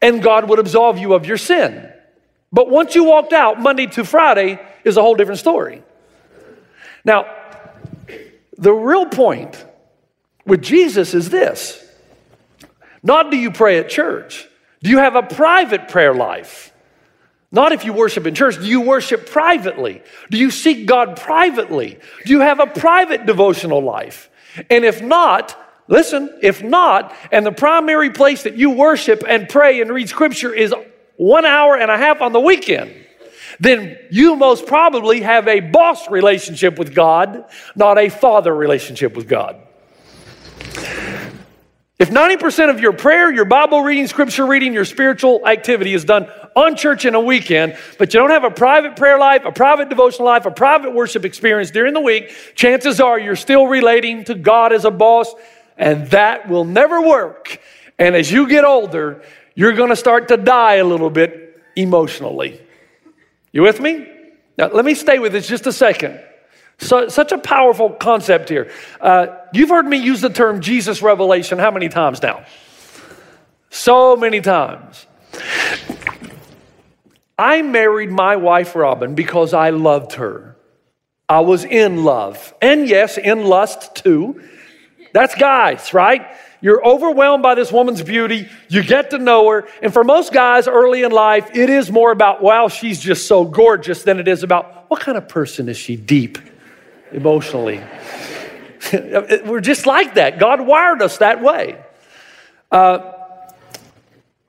and 0.01 0.21
God 0.21 0.49
would 0.49 0.59
absolve 0.59 0.97
you 0.97 1.13
of 1.13 1.25
your 1.25 1.37
sin. 1.37 1.91
But 2.51 2.69
once 2.69 2.95
you 2.95 3.03
walked 3.03 3.33
out, 3.33 3.59
Monday 3.59 3.87
to 3.87 4.05
Friday 4.05 4.59
is 4.83 4.97
a 4.97 5.01
whole 5.01 5.15
different 5.15 5.39
story. 5.39 5.83
Now, 7.03 7.25
the 8.57 8.71
real 8.71 9.05
point 9.05 9.63
with 10.45 10.61
Jesus 10.61 11.13
is 11.13 11.29
this 11.29 11.84
not 13.05 13.31
do 13.31 13.37
you 13.37 13.51
pray 13.51 13.79
at 13.79 13.87
church, 13.87 14.47
do 14.83 14.89
you 14.89 14.97
have 14.97 15.15
a 15.15 15.23
private 15.23 15.87
prayer 15.87 16.13
life? 16.13 16.73
Not 17.51 17.71
if 17.71 17.85
you 17.85 17.93
worship 17.93 18.25
in 18.25 18.35
church. 18.35 18.57
Do 18.57 18.65
you 18.65 18.81
worship 18.81 19.29
privately? 19.29 20.03
Do 20.29 20.37
you 20.37 20.51
seek 20.51 20.85
God 20.87 21.15
privately? 21.15 21.99
Do 22.25 22.33
you 22.33 22.41
have 22.41 22.59
a 22.59 22.67
private 22.67 23.25
devotional 23.25 23.81
life? 23.81 24.29
And 24.69 24.83
if 24.83 25.01
not, 25.01 25.57
Listen, 25.87 26.39
if 26.41 26.63
not, 26.63 27.15
and 27.31 27.45
the 27.45 27.51
primary 27.51 28.09
place 28.09 28.43
that 28.43 28.55
you 28.55 28.71
worship 28.71 29.23
and 29.27 29.47
pray 29.47 29.81
and 29.81 29.91
read 29.91 30.09
scripture 30.09 30.51
is 30.53 30.73
one 31.17 31.45
hour 31.45 31.77
and 31.77 31.91
a 31.91 31.97
half 31.97 32.21
on 32.21 32.33
the 32.33 32.39
weekend, 32.39 32.91
then 33.59 33.97
you 34.09 34.35
most 34.35 34.65
probably 34.65 35.21
have 35.21 35.47
a 35.47 35.59
boss 35.59 36.09
relationship 36.09 36.79
with 36.79 36.95
God, 36.95 37.45
not 37.75 37.97
a 37.99 38.09
father 38.09 38.53
relationship 38.53 39.15
with 39.15 39.27
God. 39.27 39.61
If 41.97 42.09
90% 42.09 42.69
of 42.69 42.81
your 42.81 42.91
prayer, 42.91 43.33
your 43.33 43.45
Bible 43.45 43.81
reading, 43.81 44.05
scripture 44.07 44.45
reading, 44.45 44.73
your 44.73 44.83
spiritual 44.83 45.47
activity 45.47 45.93
is 45.93 46.03
done 46.03 46.27
on 46.53 46.75
church 46.75 47.05
in 47.05 47.15
a 47.15 47.21
weekend, 47.21 47.77
but 47.97 48.13
you 48.13 48.19
don't 48.19 48.31
have 48.31 48.43
a 48.43 48.51
private 48.51 48.97
prayer 48.97 49.17
life, 49.17 49.43
a 49.45 49.51
private 49.51 49.87
devotional 49.87 50.25
life, 50.25 50.45
a 50.45 50.51
private 50.51 50.93
worship 50.93 51.23
experience 51.23 51.71
during 51.71 51.93
the 51.93 52.01
week, 52.01 52.33
chances 52.55 52.99
are 52.99 53.17
you're 53.17 53.37
still 53.37 53.67
relating 53.67 54.25
to 54.25 54.35
God 54.35 54.73
as 54.73 54.83
a 54.83 54.91
boss 54.91 55.33
and 55.77 56.07
that 56.07 56.49
will 56.49 56.65
never 56.65 57.01
work. 57.01 57.59
And 57.97 58.13
as 58.15 58.29
you 58.29 58.47
get 58.49 58.65
older, 58.65 59.21
you're 59.55 59.73
going 59.73 59.89
to 59.89 59.95
start 59.95 60.27
to 60.29 60.37
die 60.37 60.75
a 60.75 60.85
little 60.85 61.09
bit 61.09 61.61
emotionally. 61.77 62.61
You 63.53 63.61
with 63.61 63.79
me? 63.79 64.05
Now, 64.57 64.67
let 64.67 64.83
me 64.83 64.95
stay 64.95 65.19
with 65.19 65.31
this 65.31 65.47
just 65.47 65.65
a 65.67 65.73
second. 65.73 66.19
So, 66.77 67.07
such 67.07 67.31
a 67.31 67.37
powerful 67.37 67.89
concept 67.89 68.49
here. 68.49 68.69
Uh, 68.99 69.27
you've 69.53 69.69
heard 69.69 69.85
me 69.85 69.97
use 69.97 70.21
the 70.21 70.29
term 70.29 70.61
Jesus 70.61 71.01
revelation 71.01 71.57
how 71.57 71.71
many 71.71 71.89
times 71.89 72.21
now? 72.21 72.45
So 73.69 74.15
many 74.15 74.41
times. 74.41 75.05
I 77.37 77.61
married 77.61 78.11
my 78.11 78.35
wife 78.35 78.75
Robin 78.75 79.15
because 79.15 79.53
I 79.53 79.71
loved 79.71 80.13
her. 80.13 80.55
I 81.27 81.41
was 81.41 81.65
in 81.65 82.03
love. 82.03 82.53
And 82.61 82.87
yes, 82.87 83.17
in 83.17 83.45
lust 83.45 83.95
too. 83.95 84.41
That's 85.13 85.35
guys, 85.35 85.93
right? 85.93 86.25
You're 86.61 86.85
overwhelmed 86.85 87.43
by 87.43 87.55
this 87.55 87.71
woman's 87.71 88.01
beauty. 88.01 88.49
You 88.69 88.83
get 88.83 89.11
to 89.11 89.17
know 89.17 89.49
her. 89.49 89.67
And 89.81 89.93
for 89.93 90.03
most 90.03 90.33
guys 90.33 90.67
early 90.67 91.03
in 91.03 91.11
life, 91.11 91.55
it 91.55 91.69
is 91.69 91.91
more 91.91 92.11
about, 92.11 92.41
wow, 92.41 92.67
she's 92.67 92.99
just 92.99 93.27
so 93.27 93.45
gorgeous 93.45 94.03
than 94.03 94.19
it 94.19 94.27
is 94.27 94.43
about 94.43 94.89
what 94.89 95.01
kind 95.01 95.17
of 95.17 95.27
person 95.27 95.69
is 95.69 95.77
she 95.77 95.95
deep 95.95 96.37
emotionally. 97.15 97.81
We're 98.93 99.61
just 99.61 99.85
like 99.85 100.15
that. 100.15 100.39
God 100.39 100.61
wired 100.61 101.01
us 101.01 101.17
that 101.17 101.41
way. 101.41 101.81
Uh, 102.71 103.13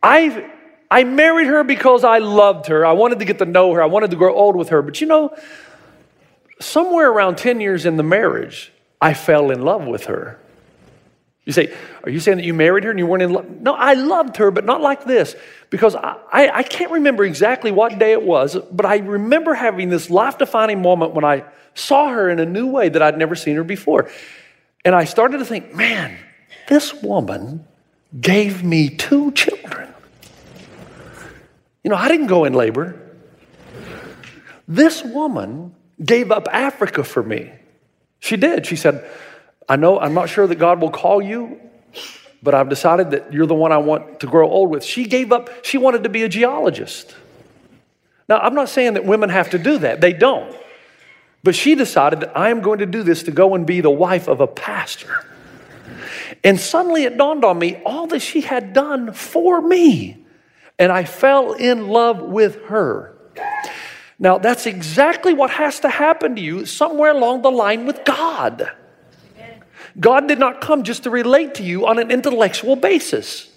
I, 0.03 0.51
I 0.91 1.05
married 1.05 1.47
her 1.47 1.65
because 1.65 2.05
I 2.05 2.19
loved 2.19 2.67
her. 2.67 2.85
I 2.85 2.93
wanted 2.93 3.19
to 3.21 3.25
get 3.25 3.39
to 3.39 3.47
know 3.47 3.73
her. 3.73 3.83
I 3.83 3.87
wanted 3.87 4.11
to 4.11 4.17
grow 4.17 4.35
old 4.35 4.57
with 4.57 4.69
her. 4.71 4.83
But 4.83 5.01
you 5.01 5.07
know, 5.07 5.35
somewhere 6.61 7.11
around 7.11 7.39
10 7.39 7.61
years 7.61 7.87
in 7.87 7.97
the 7.97 8.03
marriage, 8.03 8.73
I 9.01 9.15
fell 9.15 9.51
in 9.51 9.63
love 9.63 9.87
with 9.87 10.05
her. 10.07 10.39
You 11.47 11.53
say, 11.53 11.73
Are 12.03 12.11
you 12.11 12.21
saying 12.21 12.37
that 12.39 12.45
you 12.45 12.53
married 12.53 12.85
her 12.85 12.91
and 12.91 12.99
you 12.99 13.07
weren't 13.07 13.23
in 13.23 13.33
love? 13.33 13.49
No, 13.49 13.73
I 13.73 13.95
loved 13.95 14.37
her, 14.37 14.51
but 14.51 14.67
not 14.67 14.83
like 14.83 15.05
this. 15.05 15.35
Because 15.71 15.95
I, 15.95 16.17
I, 16.31 16.51
I 16.59 16.63
can't 16.65 16.91
remember 16.91 17.25
exactly 17.25 17.71
what 17.71 17.99
day 17.99 18.13
it 18.13 18.23
was, 18.23 18.57
but 18.71 18.85
I 18.85 18.99
remember 18.99 19.55
having 19.55 19.89
this 19.89 20.11
life 20.11 20.37
defining 20.37 20.83
moment 20.83 21.15
when 21.15 21.25
I 21.25 21.45
saw 21.75 22.09
her 22.09 22.29
in 22.29 22.41
a 22.41 22.45
new 22.47 22.67
way 22.67 22.89
that 22.89 23.01
I'd 23.01 23.17
never 23.17 23.35
seen 23.37 23.57
her 23.57 23.65
before. 23.65 24.11
And 24.85 24.95
I 24.95 25.05
started 25.05 25.39
to 25.39 25.45
think, 25.45 25.73
man, 25.73 26.19
this 26.69 26.93
woman 26.95 27.65
gave 28.21 28.65
me 28.65 28.91
two 28.91 29.31
children. 29.33 29.93
You 31.85 31.91
know, 31.91 31.97
I 31.97 32.09
didn't 32.09 32.27
go 32.27 32.45
in 32.45 32.55
labor. 32.55 33.01
This 34.67 35.05
woman 35.05 35.75
gave 36.05 36.33
up 36.33 36.49
Africa 36.51 37.05
for 37.05 37.23
me. 37.23 37.53
She 38.19 38.37
did. 38.37 38.67
She 38.67 38.75
said, 38.75 39.09
I 39.69 39.77
know, 39.77 39.99
I'm 39.99 40.15
not 40.15 40.29
sure 40.29 40.47
that 40.47 40.57
God 40.57 40.81
will 40.81 40.91
call 40.91 41.21
you, 41.21 41.61
but 42.43 42.55
I've 42.55 42.69
decided 42.69 43.11
that 43.11 43.33
you're 43.33 43.47
the 43.47 43.55
one 43.55 43.73
I 43.73 43.79
want 43.79 44.21
to 44.21 44.27
grow 44.27 44.49
old 44.49 44.71
with. 44.71 44.85
She 44.85 45.05
gave 45.07 45.33
up, 45.33 45.65
she 45.65 45.79
wanted 45.79 46.05
to 46.05 46.09
be 46.09 46.23
a 46.23 46.29
geologist. 46.29 47.15
Now, 48.29 48.39
I'm 48.39 48.55
not 48.55 48.69
saying 48.69 48.95
that 48.95 49.05
women 49.05 49.31
have 49.31 49.51
to 49.51 49.59
do 49.59 49.79
that, 49.79 50.01
they 50.01 50.13
don't. 50.13 50.55
But 51.43 51.55
she 51.55 51.75
decided 51.75 52.21
that 52.21 52.37
I 52.37 52.51
am 52.51 52.61
going 52.61 52.81
to 52.81 52.87
do 52.87 53.03
this 53.03 53.25
to 53.25 53.31
go 53.31 53.55
and 53.55 53.67
be 53.67 53.81
the 53.81 53.91
wife 53.91 54.27
of 54.27 54.41
a 54.41 54.47
pastor. 54.47 55.25
And 56.43 56.59
suddenly 56.59 57.05
it 57.05 57.17
dawned 57.17 57.45
on 57.45 57.59
me 57.59 57.81
all 57.85 58.07
that 58.09 58.21
she 58.21 58.41
had 58.41 58.73
done 58.73 59.13
for 59.13 59.61
me. 59.61 60.25
And 60.79 60.93
I 60.93 61.05
fell 61.05 61.53
in 61.53 61.89
love 61.89 62.21
with 62.21 62.63
her. 62.65 63.17
Now, 64.19 64.39
that's 64.39 64.67
exactly 64.67 65.35
what 65.35 65.51
has 65.51 65.81
to 65.81 65.89
happen 65.89 66.37
to 66.37 66.43
you 66.43 66.67
somewhere 66.67 67.13
along 67.13 67.43
the 67.43 67.51
line 67.51 67.87
with 67.87 68.05
God. 68.05 68.71
God 69.99 70.29
did 70.29 70.39
not 70.39 70.61
come 70.61 70.83
just 70.83 71.05
to 71.05 71.11
relate 71.11 71.55
to 71.57 71.63
you 71.63 71.87
on 71.87 71.99
an 71.99 72.11
intellectual 72.11 72.77
basis. 72.77 73.49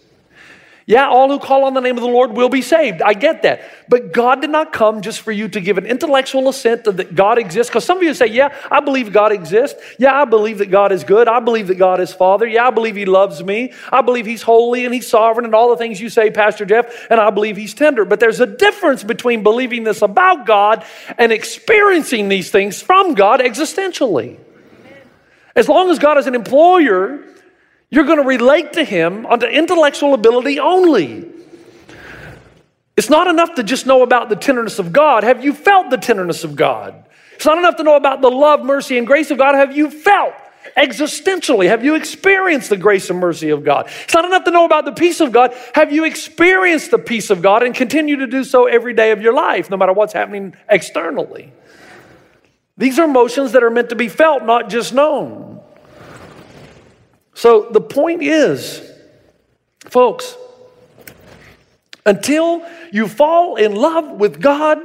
Yeah, 0.90 1.08
all 1.08 1.30
who 1.30 1.38
call 1.38 1.66
on 1.66 1.76
the 1.76 1.82
name 1.82 1.98
of 1.98 2.02
the 2.02 2.10
Lord 2.10 2.32
will 2.32 2.50
be 2.50 2.64
saved. 2.64 3.04
I 3.04 3.14
get 3.14 3.44
that. 3.44 3.62
But 3.90 4.12
God 4.12 4.42
did 4.42 4.50
not 4.50 4.74
come 4.74 5.04
just 5.04 5.22
for 5.22 5.32
you 5.32 5.48
to 5.50 5.62
give 5.62 5.78
an 5.78 5.86
intellectual 5.86 6.50
assent 6.50 6.86
that 6.86 7.14
God 7.14 7.38
exists. 7.38 7.70
Because 7.70 7.86
some 7.86 7.98
of 7.98 8.04
you 8.04 8.12
say, 8.16 8.26
Yeah, 8.26 8.58
I 8.72 8.80
believe 8.80 9.14
God 9.14 9.32
exists. 9.32 9.80
Yeah, 10.00 10.20
I 10.20 10.26
believe 10.26 10.58
that 10.58 10.72
God 10.72 10.92
is 10.92 11.04
good. 11.04 11.28
I 11.28 11.42
believe 11.42 11.68
that 11.68 11.76
God 11.76 12.00
is 12.00 12.12
Father. 12.12 12.48
Yeah, 12.48 12.66
I 12.66 12.72
believe 12.72 12.96
He 12.96 13.06
loves 13.06 13.44
me. 13.44 13.72
I 13.92 14.02
believe 14.02 14.26
He's 14.26 14.42
holy 14.42 14.84
and 14.84 14.92
He's 14.92 15.06
sovereign 15.06 15.46
and 15.46 15.54
all 15.54 15.70
the 15.70 15.78
things 15.78 16.02
you 16.02 16.10
say, 16.10 16.32
Pastor 16.32 16.66
Jeff. 16.66 17.06
And 17.12 17.20
I 17.22 17.30
believe 17.30 17.56
He's 17.56 17.76
tender. 17.76 18.04
But 18.04 18.20
there's 18.20 18.40
a 18.40 18.48
difference 18.48 19.04
between 19.04 19.44
believing 19.44 19.84
this 19.84 20.02
about 20.02 20.48
God 20.48 20.84
and 21.20 21.32
experiencing 21.32 22.30
these 22.30 22.50
things 22.50 22.82
from 22.82 23.14
God 23.14 23.42
existentially. 23.42 24.40
As 25.60 25.68
long 25.68 25.90
as 25.92 26.00
God 26.00 26.18
is 26.18 26.26
an 26.26 26.36
employer, 26.36 27.22
you're 27.90 28.06
going 28.06 28.18
to 28.18 28.26
relate 28.26 28.74
to 28.74 28.84
him 28.86 29.26
on 29.26 29.40
the 29.40 29.50
intellectual 29.50 30.14
ability 30.14 30.58
only. 30.58 31.30
It's 32.96 33.10
not 33.10 33.28
enough 33.28 33.56
to 33.56 33.64
just 33.64 33.86
know 33.86 34.02
about 34.02 34.30
the 34.30 34.38
tenderness 34.38 34.80
of 34.80 34.94
God. 34.94 35.26
Have 35.26 35.44
you 35.44 35.52
felt 35.52 35.90
the 35.90 35.98
tenderness 35.98 36.46
of 36.46 36.56
God? 36.56 37.04
It's 37.36 37.46
not 37.46 37.58
enough 37.58 37.76
to 37.76 37.84
know 37.84 37.98
about 37.98 38.22
the 38.22 38.32
love, 38.32 38.64
mercy, 38.64 38.98
and 38.98 39.06
grace 39.06 39.32
of 39.32 39.38
God. 39.38 39.54
Have 39.54 39.76
you 39.76 39.92
felt 39.92 40.34
existentially? 40.78 41.68
Have 41.68 41.84
you 41.84 41.96
experienced 41.96 42.70
the 42.70 42.78
grace 42.78 43.10
and 43.10 43.20
mercy 43.20 43.50
of 43.50 43.66
God? 43.66 43.90
It's 44.06 44.14
not 44.14 44.24
enough 44.24 44.46
to 44.46 44.52
know 44.52 44.64
about 44.64 44.86
the 44.86 44.94
peace 44.94 45.20
of 45.20 45.34
God. 45.34 45.54
Have 45.76 45.92
you 45.92 46.06
experienced 46.06 46.92
the 46.92 47.00
peace 47.00 47.30
of 47.30 47.42
God 47.42 47.64
and 47.64 47.76
continue 47.76 48.16
to 48.16 48.28
do 48.28 48.46
so 48.46 48.68
every 48.68 48.94
day 48.94 49.12
of 49.12 49.22
your 49.22 49.34
life, 49.34 49.70
no 49.70 49.76
matter 49.76 49.92
what's 49.92 50.14
happening 50.14 50.56
externally? 50.70 51.52
These 52.80 52.98
are 52.98 53.04
emotions 53.04 53.52
that 53.52 53.62
are 53.62 53.70
meant 53.70 53.90
to 53.90 53.96
be 53.96 54.08
felt, 54.08 54.46
not 54.46 54.70
just 54.70 54.94
known. 54.94 55.60
So 57.34 57.68
the 57.70 57.82
point 57.82 58.24
is, 58.24 58.82
folks, 59.90 60.38
until 62.06 62.66
you 62.94 63.10
fall 63.10 63.58
in 63.58 63.76
love 63.76 64.12
with 64.12 64.40
God 64.40 64.80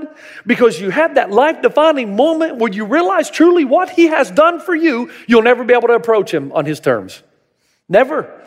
because 0.44 0.80
you 0.80 0.90
have 0.90 1.14
that 1.14 1.30
life 1.30 1.62
defining 1.62 2.16
moment 2.16 2.56
where 2.56 2.72
you 2.72 2.84
realize 2.84 3.30
truly 3.30 3.64
what 3.64 3.90
He 3.90 4.06
has 4.06 4.28
done 4.28 4.58
for 4.58 4.74
you, 4.74 5.12
you'll 5.28 5.42
never 5.42 5.62
be 5.62 5.72
able 5.72 5.86
to 5.86 5.94
approach 5.94 6.34
Him 6.34 6.50
on 6.50 6.66
His 6.66 6.80
terms. 6.80 7.22
Never. 7.88 8.42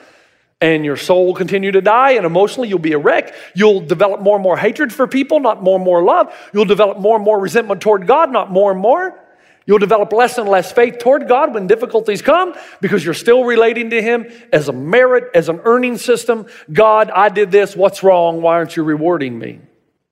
And 0.60 0.84
your 0.84 0.98
soul 0.98 1.26
will 1.26 1.36
continue 1.36 1.72
to 1.72 1.82
die, 1.82 2.12
and 2.12 2.26
emotionally, 2.26 2.68
you'll 2.68 2.80
be 2.80 2.94
a 2.94 3.00
wreck. 3.00 3.34
You'll 3.56 3.80
develop 3.80 4.20
more 4.20 4.36
and 4.36 4.44
more 4.44 4.58
hatred 4.58 4.92
for 4.92 5.08
people, 5.08 5.40
not 5.40 5.64
more 5.64 5.78
and 5.78 5.86
more 5.86 6.04
love. 6.04 6.36
You'll 6.52 6.66
develop 6.66 7.00
more 7.00 7.16
and 7.16 7.24
more 7.24 7.40
resentment 7.40 7.80
toward 7.80 8.08
God, 8.08 8.30
not 8.30 8.52
more 8.52 8.74
and 8.74 8.82
more. 8.82 9.24
You'll 9.68 9.80
develop 9.80 10.14
less 10.14 10.38
and 10.38 10.48
less 10.48 10.72
faith 10.72 10.98
toward 10.98 11.28
God 11.28 11.54
when 11.54 11.68
difficulties 11.68 12.22
come 12.22 12.56
because 12.80 13.04
you're 13.04 13.14
still 13.14 13.44
relating 13.44 13.90
to 13.90 14.02
Him 14.02 14.26
as 14.54 14.70
a 14.70 14.74
merit, 14.74 15.26
as 15.36 15.50
an 15.50 15.60
earning 15.66 15.98
system. 15.98 16.48
God, 16.72 17.12
I 17.12 17.28
did 17.28 17.52
this. 17.52 17.76
What's 17.76 18.02
wrong? 18.02 18.42
Why 18.42 18.54
aren't 18.54 18.78
you 18.78 18.84
rewarding 18.84 19.38
me? 19.38 19.60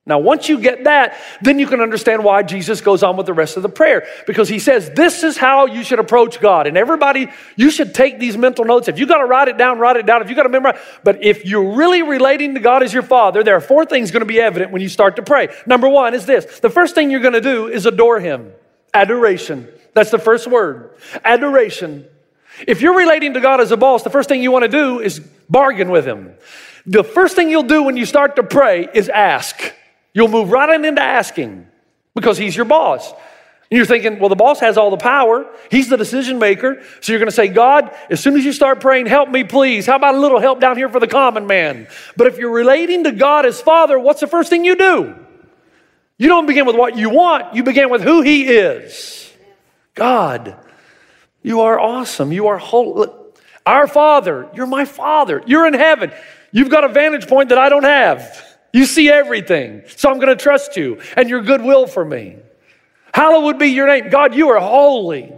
Now, 0.08 0.20
once 0.20 0.48
you 0.50 0.60
get 0.60 0.84
that, 0.84 1.18
then 1.42 1.58
you 1.58 1.66
can 1.66 1.82
understand 1.82 2.24
why 2.24 2.44
Jesus 2.44 2.80
goes 2.80 3.02
on 3.02 3.18
with 3.18 3.26
the 3.26 3.34
rest 3.34 3.58
of 3.58 3.64
the 3.64 3.70
prayer 3.70 4.06
because 4.28 4.48
he 4.48 4.60
says, 4.60 4.92
This 4.92 5.24
is 5.24 5.36
how 5.36 5.66
you 5.66 5.84
should 5.84 5.98
approach 5.98 6.40
God. 6.40 6.68
And 6.68 6.78
everybody, 6.78 7.30
you 7.56 7.72
should 7.72 7.96
take 7.96 8.20
these 8.20 8.38
mental 8.38 8.66
notes. 8.66 8.88
If 8.88 9.00
you 9.00 9.08
got 9.08 9.18
to 9.20 9.26
write 9.26 9.48
it 9.48 9.58
down, 9.58 9.80
write 9.80 9.96
it 9.96 10.06
down. 10.06 10.22
If 10.22 10.30
you 10.30 10.36
got 10.36 10.44
to 10.44 10.50
memorize, 10.50 10.80
but 11.04 11.24
if 11.24 11.46
you're 11.46 11.76
really 11.76 12.04
relating 12.04 12.54
to 12.54 12.60
God 12.60 12.84
as 12.84 12.94
your 12.94 13.04
Father, 13.04 13.42
there 13.42 13.56
are 13.56 13.62
four 13.62 13.86
things 13.86 14.12
going 14.12 14.22
to 14.22 14.28
be 14.28 14.40
evident 14.40 14.72
when 14.72 14.84
you 14.84 14.90
start 14.90 15.16
to 15.16 15.24
pray. 15.24 15.48
Number 15.66 15.90
one 15.90 16.14
is 16.14 16.28
this 16.28 16.60
the 16.60 16.70
first 16.70 16.94
thing 16.94 17.10
you're 17.10 17.22
going 17.22 17.34
to 17.34 17.42
do 17.42 17.68
is 17.68 17.88
adore 17.88 18.20
Him. 18.20 18.52
Adoration. 18.96 19.68
That's 19.94 20.10
the 20.10 20.18
first 20.18 20.48
word. 20.48 20.96
Adoration. 21.24 22.08
If 22.66 22.82
you're 22.82 22.98
relating 22.98 23.34
to 23.34 23.42
God 23.42 23.60
as 23.60 23.72
a 23.72 23.78
boss, 23.78 24.04
the 24.04 24.10
first 24.10 24.30
thing 24.30 24.42
you 24.42 24.52
want 24.52 24.64
to 24.64 24.70
do 24.70 25.02
is 25.02 25.20
bargain 25.50 25.90
with 25.90 26.08
Him. 26.08 26.34
The 26.86 27.04
first 27.04 27.36
thing 27.36 27.50
you'll 27.50 27.64
do 27.64 27.84
when 27.84 27.98
you 27.98 28.06
start 28.06 28.38
to 28.38 28.44
pray 28.44 28.88
is 28.94 29.10
ask. 29.10 29.74
You'll 30.14 30.30
move 30.30 30.50
right 30.50 30.70
on 30.70 30.86
into 30.86 31.02
asking 31.02 31.68
because 32.14 32.38
He's 32.38 32.56
your 32.56 32.66
boss. 32.66 33.12
And 33.12 33.78
you're 33.78 33.86
thinking, 33.86 34.20
well, 34.20 34.30
the 34.30 34.36
boss 34.36 34.60
has 34.62 34.78
all 34.78 34.92
the 34.92 34.98
power. 34.98 35.46
He's 35.72 35.90
the 35.90 35.98
decision 35.98 36.40
maker. 36.40 36.82
So 37.02 37.12
you're 37.12 37.20
going 37.20 37.30
to 37.30 37.36
say, 37.36 37.50
God, 37.50 37.94
as 38.10 38.22
soon 38.22 38.38
as 38.38 38.46
you 38.46 38.54
start 38.54 38.80
praying, 38.80 39.08
help 39.08 39.28
me, 39.28 39.44
please. 39.44 39.88
How 39.88 39.96
about 39.96 40.16
a 40.16 40.20
little 40.20 40.40
help 40.40 40.62
down 40.62 40.78
here 40.78 40.88
for 40.88 41.00
the 41.00 41.08
common 41.08 41.48
man? 41.48 41.88
But 42.16 42.28
if 42.28 42.38
you're 42.38 42.52
relating 42.52 43.04
to 43.06 43.12
God 43.12 43.46
as 43.46 43.60
Father, 43.60 44.00
what's 44.00 44.22
the 44.22 44.28
first 44.28 44.50
thing 44.50 44.64
you 44.64 44.78
do? 44.78 45.25
You 46.18 46.30
don't 46.30 46.46
begin 46.46 46.66
with 46.66 46.76
what 46.76 46.98
you 46.98 47.10
want, 47.10 47.56
you 47.56 47.64
begin 47.64 47.90
with 47.90 48.02
who 48.02 48.22
He 48.22 48.46
is. 48.46 49.32
God, 49.94 50.58
you 51.42 51.62
are 51.62 51.80
awesome. 51.80 52.32
You 52.32 52.48
are 52.48 52.58
holy. 52.58 53.08
Our 53.66 53.88
Father, 53.88 54.50
you're 54.54 54.68
my 54.68 54.86
Father. 54.86 55.42
You're 55.46 55.68
in 55.68 55.74
heaven. 55.74 56.12
You've 56.52 56.70
got 56.70 56.84
a 56.84 56.90
vantage 56.90 57.28
point 57.28 57.50
that 57.50 57.58
I 57.58 57.70
don't 57.70 57.84
have. 57.84 58.44
You 58.74 58.86
see 58.86 59.10
everything. 59.10 59.84
So 59.96 60.10
I'm 60.10 60.18
going 60.18 60.36
to 60.36 60.42
trust 60.42 60.76
you 60.78 61.02
and 61.16 61.30
your 61.30 61.42
goodwill 61.42 61.88
for 61.88 62.04
me. 62.04 62.38
Hallowed 63.14 63.58
be 63.58 63.68
your 63.68 63.88
name. 63.88 64.10
God, 64.10 64.36
you 64.36 64.50
are 64.50 64.60
holy. 64.60 65.34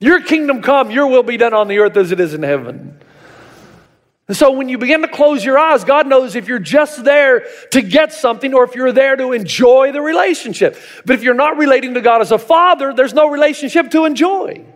Your 0.00 0.20
kingdom 0.20 0.62
come, 0.62 0.90
your 0.90 1.06
will 1.06 1.22
be 1.22 1.36
done 1.36 1.54
on 1.54 1.68
the 1.68 1.78
earth 1.78 1.96
as 1.96 2.12
it 2.12 2.20
is 2.20 2.34
in 2.34 2.42
heaven. 2.42 3.00
And 4.28 4.36
so 4.36 4.52
when 4.52 4.68
you 4.68 4.76
begin 4.76 5.00
to 5.00 5.08
close 5.08 5.42
your 5.42 5.58
eyes, 5.58 5.84
God 5.84 6.06
knows 6.06 6.36
if 6.36 6.48
you're 6.48 6.58
just 6.58 7.02
there 7.02 7.46
to 7.70 7.80
get 7.80 8.12
something 8.12 8.52
or 8.52 8.62
if 8.64 8.74
you're 8.74 8.92
there 8.92 9.16
to 9.16 9.32
enjoy 9.32 9.90
the 9.90 10.02
relationship. 10.02 10.76
But 11.06 11.14
if 11.14 11.22
you're 11.22 11.32
not 11.32 11.56
relating 11.56 11.94
to 11.94 12.02
God 12.02 12.20
as 12.20 12.30
a 12.30 12.38
father, 12.38 12.92
there's 12.92 13.14
no 13.14 13.30
relationship 13.30 13.90
to 13.92 14.04
enjoy. 14.04 14.66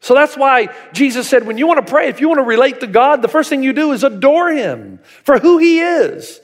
So 0.00 0.14
that's 0.14 0.36
why 0.36 0.68
Jesus 0.92 1.26
said, 1.26 1.46
when 1.46 1.56
you 1.56 1.66
want 1.66 1.84
to 1.84 1.90
pray, 1.90 2.08
if 2.08 2.20
you 2.20 2.28
want 2.28 2.38
to 2.38 2.44
relate 2.44 2.80
to 2.80 2.86
God, 2.86 3.22
the 3.22 3.28
first 3.28 3.48
thing 3.48 3.62
you 3.62 3.72
do 3.72 3.92
is 3.92 4.04
adore 4.04 4.50
Him 4.50 5.00
for 5.24 5.38
who 5.38 5.56
He 5.56 5.80
is. 5.80 6.40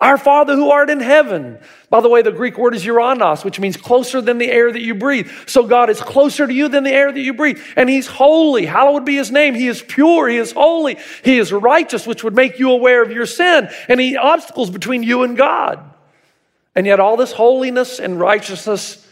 Our 0.00 0.18
Father 0.18 0.54
who 0.56 0.70
art 0.70 0.90
in 0.90 1.00
heaven. 1.00 1.58
By 1.88 2.00
the 2.00 2.08
way, 2.08 2.22
the 2.22 2.32
Greek 2.32 2.58
word 2.58 2.74
is 2.74 2.84
uranos, 2.84 3.44
which 3.44 3.60
means 3.60 3.76
closer 3.76 4.20
than 4.20 4.38
the 4.38 4.50
air 4.50 4.70
that 4.70 4.82
you 4.82 4.94
breathe. 4.94 5.30
So 5.46 5.66
God 5.66 5.88
is 5.88 6.00
closer 6.00 6.46
to 6.46 6.52
you 6.52 6.68
than 6.68 6.84
the 6.84 6.92
air 6.92 7.12
that 7.12 7.20
you 7.20 7.32
breathe. 7.32 7.60
And 7.76 7.88
He's 7.88 8.06
holy. 8.06 8.66
Hallowed 8.66 9.04
be 9.04 9.14
His 9.14 9.30
name. 9.30 9.54
He 9.54 9.68
is 9.68 9.82
pure. 9.82 10.28
He 10.28 10.36
is 10.36 10.52
holy. 10.52 10.98
He 11.22 11.38
is 11.38 11.52
righteous, 11.52 12.06
which 12.06 12.24
would 12.24 12.34
make 12.34 12.58
you 12.58 12.72
aware 12.72 13.02
of 13.02 13.12
your 13.12 13.26
sin. 13.26 13.68
And 13.88 14.00
He 14.00 14.16
obstacles 14.16 14.70
between 14.70 15.02
you 15.02 15.22
and 15.22 15.36
God. 15.36 15.78
And 16.74 16.86
yet, 16.86 16.98
all 16.98 17.16
this 17.16 17.32
holiness 17.32 18.00
and 18.00 18.18
righteousness, 18.18 19.06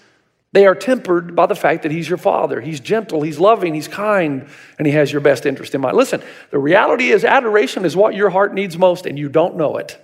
they 0.50 0.66
are 0.66 0.74
tempered 0.74 1.36
by 1.36 1.46
the 1.46 1.54
fact 1.54 1.84
that 1.84 1.92
He's 1.92 2.08
your 2.08 2.18
Father. 2.18 2.60
He's 2.60 2.80
gentle, 2.80 3.22
He's 3.22 3.38
loving, 3.38 3.72
He's 3.72 3.86
kind, 3.86 4.48
and 4.78 4.86
He 4.86 4.92
has 4.94 5.12
your 5.12 5.20
best 5.20 5.46
interest 5.46 5.76
in 5.76 5.80
mind. 5.80 5.96
Listen, 5.96 6.20
the 6.50 6.58
reality 6.58 7.10
is, 7.10 7.24
adoration 7.24 7.84
is 7.84 7.96
what 7.96 8.14
your 8.16 8.30
heart 8.30 8.52
needs 8.52 8.76
most, 8.76 9.06
and 9.06 9.16
you 9.16 9.28
don't 9.28 9.56
know 9.56 9.76
it. 9.76 9.96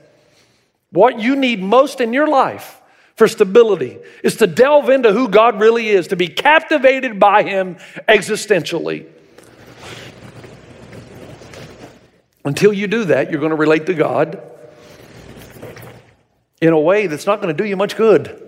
What 0.90 1.20
you 1.20 1.37
need 1.37 1.62
most 1.62 2.01
in 2.01 2.12
your 2.12 2.27
life 2.27 2.81
for 3.14 3.29
stability 3.29 3.98
is 4.22 4.37
to 4.37 4.46
delve 4.46 4.88
into 4.88 5.12
who 5.12 5.29
God 5.29 5.61
really 5.61 5.88
is, 5.88 6.09
to 6.09 6.16
be 6.16 6.29
captivated 6.29 7.18
by 7.18 7.42
Him 7.42 7.77
existentially. 8.09 9.07
Until 12.44 12.72
you 12.72 12.87
do 12.87 13.05
that, 13.07 13.31
you're 13.31 13.40
going 13.40 13.51
to 13.51 13.57
relate 13.57 13.87
to 13.87 13.94
God 13.94 14.40
in 16.61 16.72
a 16.72 16.81
way 16.81 17.07
that's 17.07 17.27
not 17.27 17.40
going 17.42 17.55
to 17.55 17.62
do 17.62 17.68
you 17.68 17.77
much 17.77 17.96
good. 17.96 18.44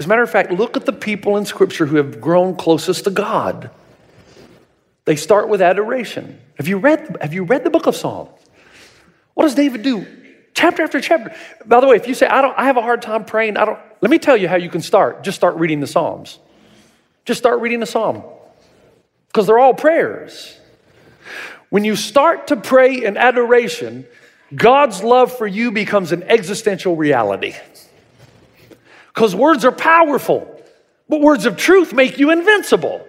As 0.00 0.06
a 0.06 0.08
matter 0.08 0.22
of 0.22 0.30
fact, 0.30 0.50
look 0.50 0.76
at 0.76 0.86
the 0.86 0.92
people 0.92 1.36
in 1.36 1.44
Scripture 1.44 1.86
who 1.86 1.96
have 1.96 2.20
grown 2.20 2.56
closest 2.56 3.04
to 3.04 3.10
God. 3.10 3.70
They 5.04 5.16
start 5.16 5.48
with 5.48 5.62
adoration. 5.62 6.40
Have 6.56 6.68
you 6.68 6.78
read, 6.78 7.16
have 7.20 7.32
you 7.32 7.44
read 7.44 7.64
the 7.64 7.70
book 7.70 7.86
of 7.86 7.96
Psalms? 7.96 8.30
What 9.34 9.44
does 9.44 9.54
David 9.54 9.82
do? 9.82 10.06
Chapter 10.58 10.82
after 10.82 11.00
chapter. 11.00 11.34
By 11.64 11.80
the 11.80 11.86
way, 11.86 11.96
if 11.96 12.08
you 12.08 12.14
say, 12.14 12.26
I, 12.26 12.42
don't, 12.42 12.58
I 12.58 12.64
have 12.64 12.76
a 12.76 12.82
hard 12.82 13.00
time 13.00 13.24
praying, 13.24 13.56
I 13.56 13.64
don't, 13.64 13.78
let 14.00 14.10
me 14.10 14.18
tell 14.18 14.36
you 14.36 14.48
how 14.48 14.56
you 14.56 14.68
can 14.68 14.82
start. 14.82 15.22
Just 15.22 15.36
start 15.36 15.54
reading 15.56 15.78
the 15.78 15.86
Psalms. 15.86 16.38
Just 17.24 17.38
start 17.38 17.60
reading 17.60 17.78
the 17.78 17.86
Psalm 17.86 18.24
because 19.28 19.46
they're 19.46 19.58
all 19.58 19.74
prayers. 19.74 20.58
When 21.70 21.84
you 21.84 21.94
start 21.94 22.48
to 22.48 22.56
pray 22.56 23.04
in 23.04 23.16
adoration, 23.16 24.06
God's 24.54 25.02
love 25.04 25.36
for 25.36 25.46
you 25.46 25.70
becomes 25.70 26.10
an 26.10 26.24
existential 26.24 26.96
reality. 26.96 27.54
Because 29.14 29.36
words 29.36 29.64
are 29.64 29.72
powerful, 29.72 30.60
but 31.08 31.20
words 31.20 31.46
of 31.46 31.56
truth 31.56 31.92
make 31.92 32.18
you 32.18 32.30
invincible. 32.30 33.06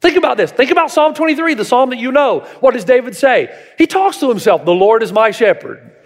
Think 0.00 0.16
about 0.16 0.38
this. 0.38 0.50
Think 0.50 0.70
about 0.70 0.90
Psalm 0.90 1.14
23, 1.14 1.54
the 1.54 1.64
psalm 1.64 1.90
that 1.90 1.98
you 1.98 2.10
know. 2.10 2.40
What 2.60 2.72
does 2.72 2.84
David 2.84 3.14
say? 3.14 3.54
He 3.76 3.86
talks 3.86 4.16
to 4.18 4.28
himself 4.28 4.64
The 4.64 4.72
Lord 4.72 5.02
is 5.02 5.12
my 5.12 5.30
shepherd. 5.30 5.98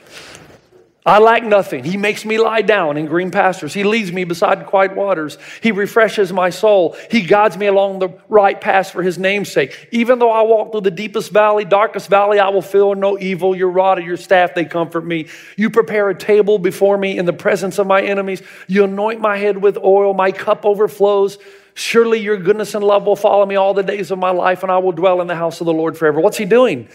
I 1.07 1.19
lack 1.19 1.45
nothing. 1.45 1.85
He 1.85 1.99
makes 1.99 2.25
me 2.25 2.39
lie 2.39 2.63
down 2.63 2.97
in 2.97 3.05
green 3.05 3.31
pastures. 3.31 3.75
He 3.75 3.85
leads 3.85 4.11
me 4.11 4.25
beside 4.25 4.65
quiet 4.65 4.97
waters. 4.97 5.37
He 5.63 5.71
refreshes 5.71 6.33
my 6.33 6.49
soul. 6.49 6.97
He 7.11 7.21
guides 7.21 7.59
me 7.59 7.67
along 7.67 7.99
the 7.99 8.09
right 8.31 8.59
path 8.59 8.91
for 8.91 9.03
his 9.03 9.19
name's 9.19 9.53
sake. 9.53 9.89
Even 9.93 10.19
though 10.19 10.31
I 10.31 10.41
walk 10.43 10.73
through 10.73 10.81
the 10.81 10.91
deepest 10.91 11.31
valley, 11.31 11.67
darkest 11.67 12.09
valley, 12.09 12.39
I 12.39 12.49
will 12.49 12.63
feel 12.63 12.95
no 12.95 13.19
evil. 13.19 13.55
Your 13.55 13.69
rod 13.69 13.99
and 13.99 14.07
your 14.07 14.17
staff, 14.17 14.55
they 14.55 14.65
comfort 14.65 15.05
me. 15.05 15.27
You 15.59 15.69
prepare 15.69 16.09
a 16.09 16.15
table 16.15 16.59
before 16.59 16.97
me 16.97 17.19
in 17.19 17.27
the 17.27 17.35
presence 17.35 17.79
of 17.79 17.87
my 17.87 18.01
enemies. 18.01 18.43
You 18.67 18.85
anoint 18.85 19.21
my 19.21 19.37
head 19.37 19.59
with 19.59 19.77
oil. 19.77 20.15
My 20.15 20.33
cup 20.33 20.65
overflows. 20.65 21.37
Surely 21.75 22.21
your 22.21 22.39
goodness 22.39 22.75
and 22.75 22.83
love 22.83 23.05
will 23.05 23.17
follow 23.17 23.45
me 23.45 23.57
all 23.57 23.75
the 23.75 23.83
days 23.83 24.11
of 24.11 24.19
my 24.19 24.31
life, 24.31 24.63
and 24.63 24.73
I 24.73 24.79
will 24.79 24.93
dwell 24.93 25.21
in 25.21 25.27
the 25.27 25.35
house 25.35 25.61
of 25.61 25.67
the 25.67 25.73
Lord 25.73 25.99
forever. 25.99 26.19
What's 26.21 26.39
he 26.39 26.47
doing? 26.47 26.89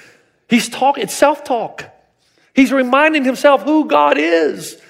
He's 0.49 0.67
talking, 0.67 1.03
it's 1.03 1.13
self 1.13 1.43
talk. 1.43 1.85
He's 2.59 2.73
reminding 2.73 3.23
himself 3.23 3.63
who 3.63 3.85
God 3.85 4.17
is. 4.17 4.81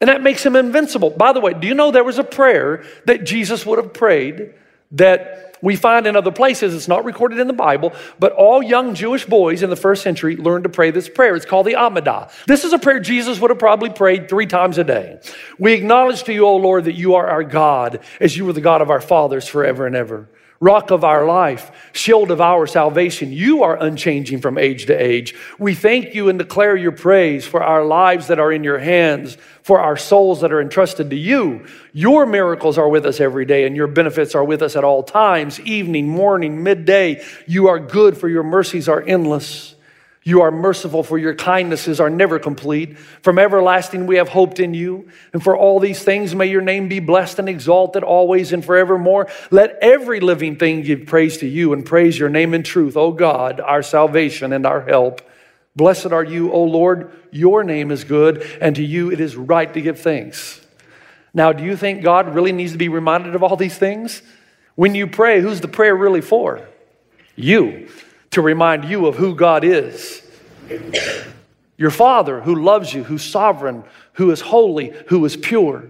And 0.00 0.08
that 0.08 0.22
makes 0.22 0.46
him 0.46 0.56
invincible. 0.56 1.10
By 1.10 1.34
the 1.34 1.40
way, 1.40 1.52
do 1.52 1.66
you 1.66 1.74
know 1.74 1.90
there 1.90 2.02
was 2.02 2.18
a 2.18 2.24
prayer 2.24 2.84
that 3.04 3.24
Jesus 3.24 3.66
would 3.66 3.76
have 3.76 3.92
prayed 3.92 4.54
that 4.92 5.58
we 5.60 5.76
find 5.76 6.06
in 6.06 6.16
other 6.16 6.32
places? 6.32 6.74
It's 6.74 6.88
not 6.88 7.04
recorded 7.04 7.38
in 7.38 7.48
the 7.48 7.52
Bible, 7.52 7.92
but 8.18 8.32
all 8.32 8.62
young 8.62 8.94
Jewish 8.94 9.26
boys 9.26 9.62
in 9.62 9.68
the 9.68 9.76
first 9.76 10.02
century 10.02 10.36
learned 10.38 10.64
to 10.64 10.70
pray 10.70 10.90
this 10.90 11.06
prayer. 11.06 11.36
It's 11.36 11.44
called 11.44 11.66
the 11.66 11.74
Amidah. 11.74 12.30
This 12.46 12.64
is 12.64 12.72
a 12.72 12.78
prayer 12.78 12.98
Jesus 12.98 13.38
would 13.40 13.50
have 13.50 13.58
probably 13.58 13.90
prayed 13.90 14.30
three 14.30 14.46
times 14.46 14.78
a 14.78 14.84
day. 14.84 15.20
We 15.58 15.74
acknowledge 15.74 16.22
to 16.22 16.32
you, 16.32 16.46
O 16.46 16.56
Lord, 16.56 16.84
that 16.84 16.94
you 16.94 17.16
are 17.16 17.26
our 17.26 17.44
God, 17.44 18.00
as 18.20 18.38
you 18.38 18.46
were 18.46 18.54
the 18.54 18.62
God 18.62 18.80
of 18.80 18.88
our 18.88 19.02
fathers 19.02 19.46
forever 19.46 19.86
and 19.86 19.94
ever 19.94 20.30
rock 20.62 20.92
of 20.92 21.02
our 21.02 21.26
life, 21.26 21.72
shield 21.92 22.30
of 22.30 22.40
our 22.40 22.68
salvation. 22.68 23.32
You 23.32 23.64
are 23.64 23.76
unchanging 23.76 24.40
from 24.40 24.56
age 24.56 24.86
to 24.86 24.94
age. 24.94 25.34
We 25.58 25.74
thank 25.74 26.14
you 26.14 26.28
and 26.28 26.38
declare 26.38 26.76
your 26.76 26.92
praise 26.92 27.44
for 27.44 27.64
our 27.64 27.84
lives 27.84 28.28
that 28.28 28.38
are 28.38 28.52
in 28.52 28.62
your 28.62 28.78
hands, 28.78 29.36
for 29.64 29.80
our 29.80 29.96
souls 29.96 30.40
that 30.42 30.52
are 30.52 30.60
entrusted 30.60 31.10
to 31.10 31.16
you. 31.16 31.66
Your 31.92 32.26
miracles 32.26 32.78
are 32.78 32.88
with 32.88 33.04
us 33.04 33.18
every 33.18 33.44
day, 33.44 33.66
and 33.66 33.74
your 33.74 33.88
benefits 33.88 34.36
are 34.36 34.44
with 34.44 34.62
us 34.62 34.76
at 34.76 34.84
all 34.84 35.02
times, 35.02 35.58
evening, 35.60 36.08
morning, 36.08 36.62
midday. 36.62 37.24
You 37.48 37.66
are 37.66 37.80
good, 37.80 38.16
for 38.16 38.28
your 38.28 38.44
mercies 38.44 38.88
are 38.88 39.02
endless. 39.02 39.74
You 40.24 40.42
are 40.42 40.52
merciful, 40.52 41.02
for 41.02 41.18
your 41.18 41.34
kindnesses 41.34 41.98
are 41.98 42.10
never 42.10 42.38
complete. 42.38 42.96
From 42.98 43.40
everlasting, 43.40 44.06
we 44.06 44.16
have 44.16 44.28
hoped 44.28 44.60
in 44.60 44.72
you. 44.72 45.08
And 45.32 45.42
for 45.42 45.56
all 45.56 45.80
these 45.80 46.04
things, 46.04 46.32
may 46.32 46.46
your 46.46 46.60
name 46.60 46.88
be 46.88 47.00
blessed 47.00 47.40
and 47.40 47.48
exalted 47.48 48.04
always 48.04 48.52
and 48.52 48.64
forevermore. 48.64 49.28
Let 49.50 49.78
every 49.82 50.20
living 50.20 50.56
thing 50.56 50.82
give 50.82 51.06
praise 51.06 51.38
to 51.38 51.48
you 51.48 51.72
and 51.72 51.84
praise 51.84 52.16
your 52.16 52.28
name 52.28 52.54
in 52.54 52.62
truth, 52.62 52.96
O 52.96 53.10
God, 53.10 53.60
our 53.60 53.82
salvation 53.82 54.52
and 54.52 54.64
our 54.64 54.82
help. 54.82 55.22
Blessed 55.74 56.12
are 56.12 56.24
you, 56.24 56.52
O 56.52 56.62
Lord. 56.62 57.10
Your 57.32 57.64
name 57.64 57.90
is 57.90 58.04
good, 58.04 58.42
and 58.60 58.76
to 58.76 58.82
you 58.82 59.10
it 59.10 59.18
is 59.18 59.34
right 59.34 59.72
to 59.74 59.80
give 59.80 59.98
thanks. 59.98 60.60
Now, 61.34 61.52
do 61.52 61.64
you 61.64 61.76
think 61.76 62.02
God 62.02 62.34
really 62.34 62.52
needs 62.52 62.72
to 62.72 62.78
be 62.78 62.88
reminded 62.88 63.34
of 63.34 63.42
all 63.42 63.56
these 63.56 63.76
things? 63.76 64.22
When 64.76 64.94
you 64.94 65.06
pray, 65.06 65.40
who's 65.40 65.60
the 65.60 65.68
prayer 65.68 65.96
really 65.96 66.20
for? 66.20 66.66
You 67.34 67.88
to 68.32 68.42
remind 68.42 68.84
you 68.84 69.06
of 69.06 69.16
who 69.16 69.34
God 69.34 69.64
is. 69.64 70.22
Your 71.76 71.90
Father 71.90 72.40
who 72.40 72.54
loves 72.54 72.92
you, 72.92 73.04
who's 73.04 73.24
sovereign, 73.24 73.84
who 74.14 74.30
is 74.30 74.40
holy, 74.40 74.92
who 75.08 75.24
is 75.24 75.36
pure. 75.36 75.84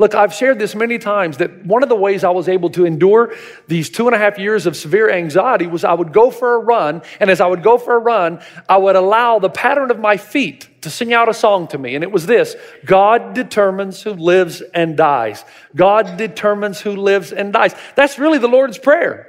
Look, 0.00 0.14
I've 0.14 0.32
shared 0.32 0.60
this 0.60 0.76
many 0.76 0.98
times 0.98 1.38
that 1.38 1.66
one 1.66 1.82
of 1.82 1.88
the 1.88 1.96
ways 1.96 2.22
I 2.22 2.30
was 2.30 2.48
able 2.48 2.70
to 2.70 2.84
endure 2.84 3.34
these 3.66 3.90
two 3.90 4.06
and 4.06 4.14
a 4.14 4.18
half 4.18 4.38
years 4.38 4.64
of 4.66 4.76
severe 4.76 5.10
anxiety 5.10 5.66
was 5.66 5.82
I 5.82 5.92
would 5.92 6.12
go 6.12 6.30
for 6.30 6.54
a 6.54 6.58
run, 6.60 7.02
and 7.18 7.30
as 7.30 7.40
I 7.40 7.48
would 7.48 7.64
go 7.64 7.78
for 7.78 7.96
a 7.96 7.98
run, 7.98 8.40
I 8.68 8.76
would 8.76 8.94
allow 8.94 9.40
the 9.40 9.50
pattern 9.50 9.90
of 9.90 9.98
my 9.98 10.16
feet 10.16 10.68
to 10.82 10.90
sing 10.90 11.12
out 11.12 11.28
a 11.28 11.34
song 11.34 11.66
to 11.68 11.78
me. 11.78 11.96
And 11.96 12.04
it 12.04 12.12
was 12.12 12.26
this 12.26 12.54
God 12.84 13.34
determines 13.34 14.00
who 14.00 14.12
lives 14.12 14.60
and 14.60 14.96
dies. 14.96 15.44
God 15.74 16.16
determines 16.16 16.80
who 16.80 16.94
lives 16.94 17.32
and 17.32 17.52
dies. 17.52 17.74
That's 17.96 18.20
really 18.20 18.38
the 18.38 18.46
Lord's 18.46 18.78
Prayer. 18.78 19.27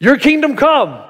Your 0.00 0.16
kingdom 0.16 0.56
come. 0.56 1.04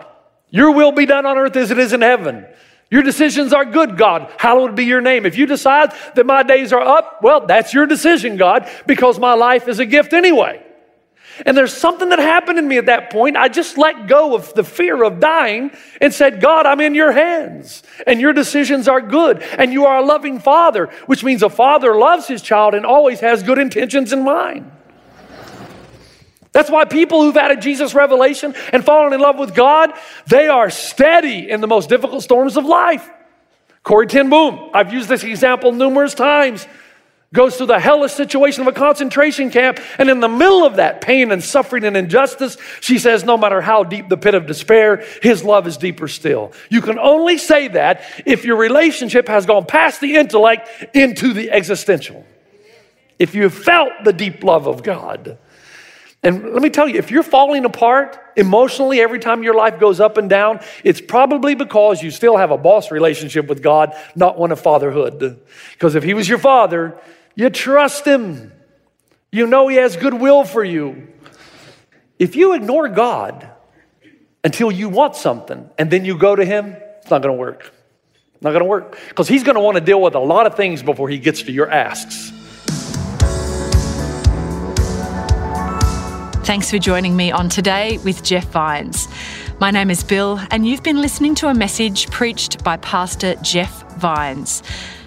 Your 0.51 0.73
will 0.73 0.93
be 0.93 1.07
done 1.07 1.27
on 1.27 1.37
earth 1.37 1.57
as 1.57 1.71
it 1.71 1.79
is 1.79 1.93
in 1.93 2.01
heaven. 2.01 2.47
Your 2.91 3.03
decisions 3.03 3.53
are 3.53 3.67
good, 3.67 3.99
God. 3.99 4.33
Hallowed 4.39 4.75
be 4.75 4.85
your 4.85 5.03
name. 5.03 5.27
If 5.27 5.37
you 5.37 5.45
decide 5.45 5.93
that 6.15 6.25
my 6.25 6.43
days 6.43 6.73
are 6.73 6.81
up, 6.81 7.23
well, 7.23 7.45
that's 7.47 7.75
your 7.75 7.87
decision, 7.87 8.37
God, 8.39 8.71
because 8.87 9.19
my 9.19 9.35
life 9.35 9.69
is 9.69 9.79
a 9.79 9.85
gift 9.85 10.15
anyway. 10.15 10.65
And 11.45 11.57
there's 11.57 11.73
something 11.73 12.09
that 12.09 12.19
happened 12.19 12.59
in 12.59 12.67
me 12.67 12.79
at 12.79 12.87
that 12.87 13.11
point. 13.11 13.37
I 13.37 13.49
just 13.49 13.79
let 13.79 14.09
go 14.09 14.35
of 14.35 14.53
the 14.55 14.65
fear 14.65 15.05
of 15.05 15.21
dying 15.21 15.71
and 16.01 16.13
said, 16.13 16.41
God, 16.41 16.67
I'm 16.67 16.81
in 16.81 16.95
your 16.95 17.13
hands 17.13 17.83
and 18.07 18.21
your 18.21 18.33
decisions 18.33 18.89
are 18.89 19.01
good 19.01 19.43
and 19.43 19.73
you 19.73 19.85
are 19.85 19.99
a 19.99 20.05
loving 20.05 20.41
father, 20.41 20.87
which 21.07 21.23
means 21.23 21.43
a 21.43 21.51
father 21.51 21.97
loves 21.97 22.27
his 22.27 22.43
child 22.43 22.75
and 22.75 22.85
always 22.85 23.21
has 23.21 23.43
good 23.43 23.59
intentions 23.59 24.13
in 24.13 24.25
mind. 24.25 24.73
That's 26.59 26.71
why 26.71 26.87
people 26.87 27.23
who've 27.23 27.37
had 27.37 27.53
a 27.53 27.57
Jesus 27.57 27.95
revelation 27.95 28.53
and 28.73 28.85
fallen 28.85 29.13
in 29.13 29.21
love 29.21 29.39
with 29.39 29.55
God, 29.55 29.93
they 30.27 30.49
are 30.49 30.71
steady 30.71 31.49
in 31.49 31.61
the 31.61 31.69
most 31.69 31.89
difficult 31.89 32.25
storms 32.25 32.57
of 32.57 32.65
life. 32.65 33.09
Corrie 33.85 34.09
ten 34.09 34.29
Boom, 34.29 34.71
I've 34.75 34.93
used 34.93 35.09
this 35.09 35.23
example 35.23 35.71
numerous 35.71 36.15
times, 36.15 36.67
goes 37.33 37.57
through 37.57 37.69
the 37.69 37.79
hellish 37.79 38.11
situation 38.11 38.63
of 38.63 38.67
a 38.67 38.73
concentration 38.73 39.51
camp, 39.53 39.79
and 39.99 40.11
in 40.11 40.19
the 40.19 40.29
middle 40.29 40.67
of 40.67 40.75
that 40.79 41.01
pain 41.01 41.31
and 41.31 41.45
suffering 41.45 41.85
and 41.85 41.97
injustice, 41.97 42.57
she 42.81 42.99
says, 42.99 43.23
no 43.23 43.37
matter 43.37 43.61
how 43.61 43.85
deep 43.85 44.09
the 44.09 44.17
pit 44.17 44.35
of 44.35 44.47
despair, 44.47 45.05
his 45.23 45.45
love 45.45 45.69
is 45.69 45.77
deeper 45.77 46.09
still. 46.09 46.53
You 46.71 46.81
can 46.81 46.99
only 46.99 47.39
say 47.39 47.69
that 47.69 48.03
if 48.27 48.45
your 48.45 48.57
relationship 48.57 49.29
has 49.29 49.47
gone 49.47 49.65
past 49.65 50.01
the 50.01 50.17
intellect 50.17 50.69
into 50.93 51.33
the 51.35 51.53
existential. 51.53 52.27
If 53.17 53.37
you 53.37 53.49
felt 53.49 53.93
the 54.03 54.13
deep 54.13 54.43
love 54.43 54.67
of 54.67 54.83
God. 54.83 55.39
And 56.23 56.53
let 56.53 56.63
me 56.63 56.71
tell 56.71 56.89
you, 56.89 56.99
if 56.99 57.11
you're 57.11 57.23
falling 57.23 57.65
apart 57.65 58.19
emotionally 58.37 59.01
every 59.01 59.21
time 59.21 59.45
your 59.45 59.55
life 59.55 59.79
goes 59.79 60.01
up 60.01 60.17
and 60.17 60.29
down, 60.29 60.61
it's 60.83 61.01
probably 61.01 61.55
because 61.55 62.03
you 62.03 62.11
still 62.11 62.37
have 62.37 62.51
a 62.51 62.59
boss 62.59 62.91
relationship 62.91 63.47
with 63.47 63.63
God, 63.63 63.95
not 64.17 64.37
one 64.37 64.51
of 64.51 64.61
fatherhood. 64.61 65.41
Because 65.73 65.95
if 65.95 66.03
He 66.03 66.15
was 66.15 66.29
your 66.29 66.39
father, 66.39 66.99
you 67.37 67.51
trust 67.51 68.05
Him. 68.05 68.53
You 69.31 69.47
know 69.47 69.69
He 69.69 69.77
has 69.77 69.97
goodwill 69.97 70.45
for 70.45 70.65
you. 70.65 71.07
If 72.19 72.35
you 72.35 72.55
ignore 72.55 72.89
God 72.89 73.49
until 74.43 74.73
you 74.73 74.89
want 74.89 75.15
something 75.15 75.71
and 75.79 75.89
then 75.89 76.05
you 76.05 76.19
go 76.19 76.35
to 76.35 76.45
Him, 76.45 76.77
it's 77.01 77.11
not 77.11 77.23
going 77.23 77.35
to 77.35 77.39
work. 77.39 77.73
Not 78.41 78.51
going 78.51 78.63
to 78.63 78.69
work. 78.69 78.99
Because 79.09 79.29
He's 79.29 79.45
going 79.45 79.55
to 79.55 79.61
want 79.61 79.77
to 79.77 79.81
deal 79.81 80.01
with 80.01 80.17
a 80.17 80.21
lot 80.21 80.47
of 80.47 80.57
things 80.57 80.83
before 80.83 81.09
He 81.09 81.19
gets 81.19 81.43
to 81.43 81.53
your 81.53 81.71
asks. 81.71 82.33
Thanks 86.49 86.71
for 86.71 86.79
joining 86.79 87.15
me 87.15 87.31
on 87.31 87.51
Today 87.51 87.99
with 88.07 88.25
Jeff 88.25 88.47
Vines. 88.47 89.07
My 89.61 89.71
name 89.71 89.91
is 89.91 90.03
Bill, 90.03 90.41
and 90.51 90.67
you've 90.67 90.83
been 90.83 91.03
listening 91.03 91.35
to 91.35 91.49
a 91.49 91.55
message 91.55 92.11
preached 92.11 92.65
by 92.65 92.79
Pastor 92.79 93.35
Jeff 93.43 93.85
Vines, 93.99 94.63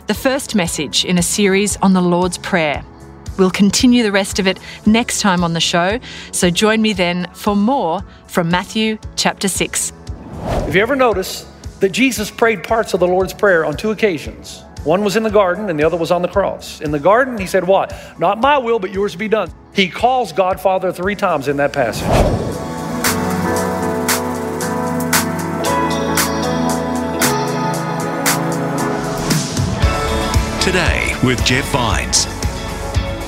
the 0.06 0.14
first 0.14 0.54
message 0.54 1.04
in 1.04 1.18
a 1.18 1.24
series 1.24 1.78
on 1.78 1.94
the 1.94 2.02
Lord's 2.02 2.38
Prayer. 2.38 2.86
We'll 3.40 3.50
continue 3.50 4.04
the 4.04 4.12
rest 4.12 4.38
of 4.38 4.46
it 4.46 4.60
next 4.86 5.20
time 5.22 5.44
on 5.44 5.54
the 5.54 5.60
show, 5.60 6.00
so 6.32 6.52
join 6.52 6.80
me 6.80 6.94
then 6.94 7.28
for 7.34 7.56
more 7.56 8.04
from 8.28 8.52
Matthew 8.52 9.00
chapter 9.16 9.48
6. 9.48 9.94
Have 10.44 10.76
you 10.76 10.82
ever 10.84 10.96
noticed 10.96 11.48
that 11.80 11.90
Jesus 11.90 12.30
prayed 12.30 12.64
parts 12.64 12.94
of 12.94 13.00
the 13.00 13.08
Lord's 13.08 13.34
Prayer 13.34 13.66
on 13.66 13.76
two 13.76 13.90
occasions? 13.90 14.64
One 14.84 15.04
was 15.04 15.16
in 15.16 15.22
the 15.22 15.30
garden 15.30 15.70
and 15.70 15.80
the 15.80 15.84
other 15.84 15.98
was 15.98 16.10
on 16.10 16.24
the 16.24 16.28
cross. 16.28 16.82
In 16.82 16.90
the 16.90 17.00
garden, 17.00 17.38
he 17.38 17.46
said, 17.46 17.66
What? 17.66 17.94
Not 18.18 18.40
my 18.40 18.58
will, 18.58 18.80
but 18.80 18.92
yours 18.92 19.16
be 19.16 19.28
done. 19.28 19.54
He 19.74 19.88
calls 19.90 20.34
God 20.34 20.60
Father 20.60 20.92
three 20.92 21.16
times 21.16 21.48
in 21.48 21.58
that 21.58 21.72
passage. 21.72 22.08
Today 30.64 31.16
with 31.24 31.44
Jeff 31.46 31.66
Vines. 31.72 32.26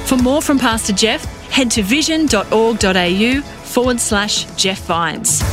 For 0.09 0.17
more 0.17 0.41
from 0.41 0.57
Pastor 0.57 0.93
Jeff, 0.93 1.23
head 1.49 1.69
to 1.71 1.83
vision.org.au 1.83 3.41
forward 3.41 3.99
slash 3.99 4.45
Jeff 4.55 4.79
Vines. 4.85 5.52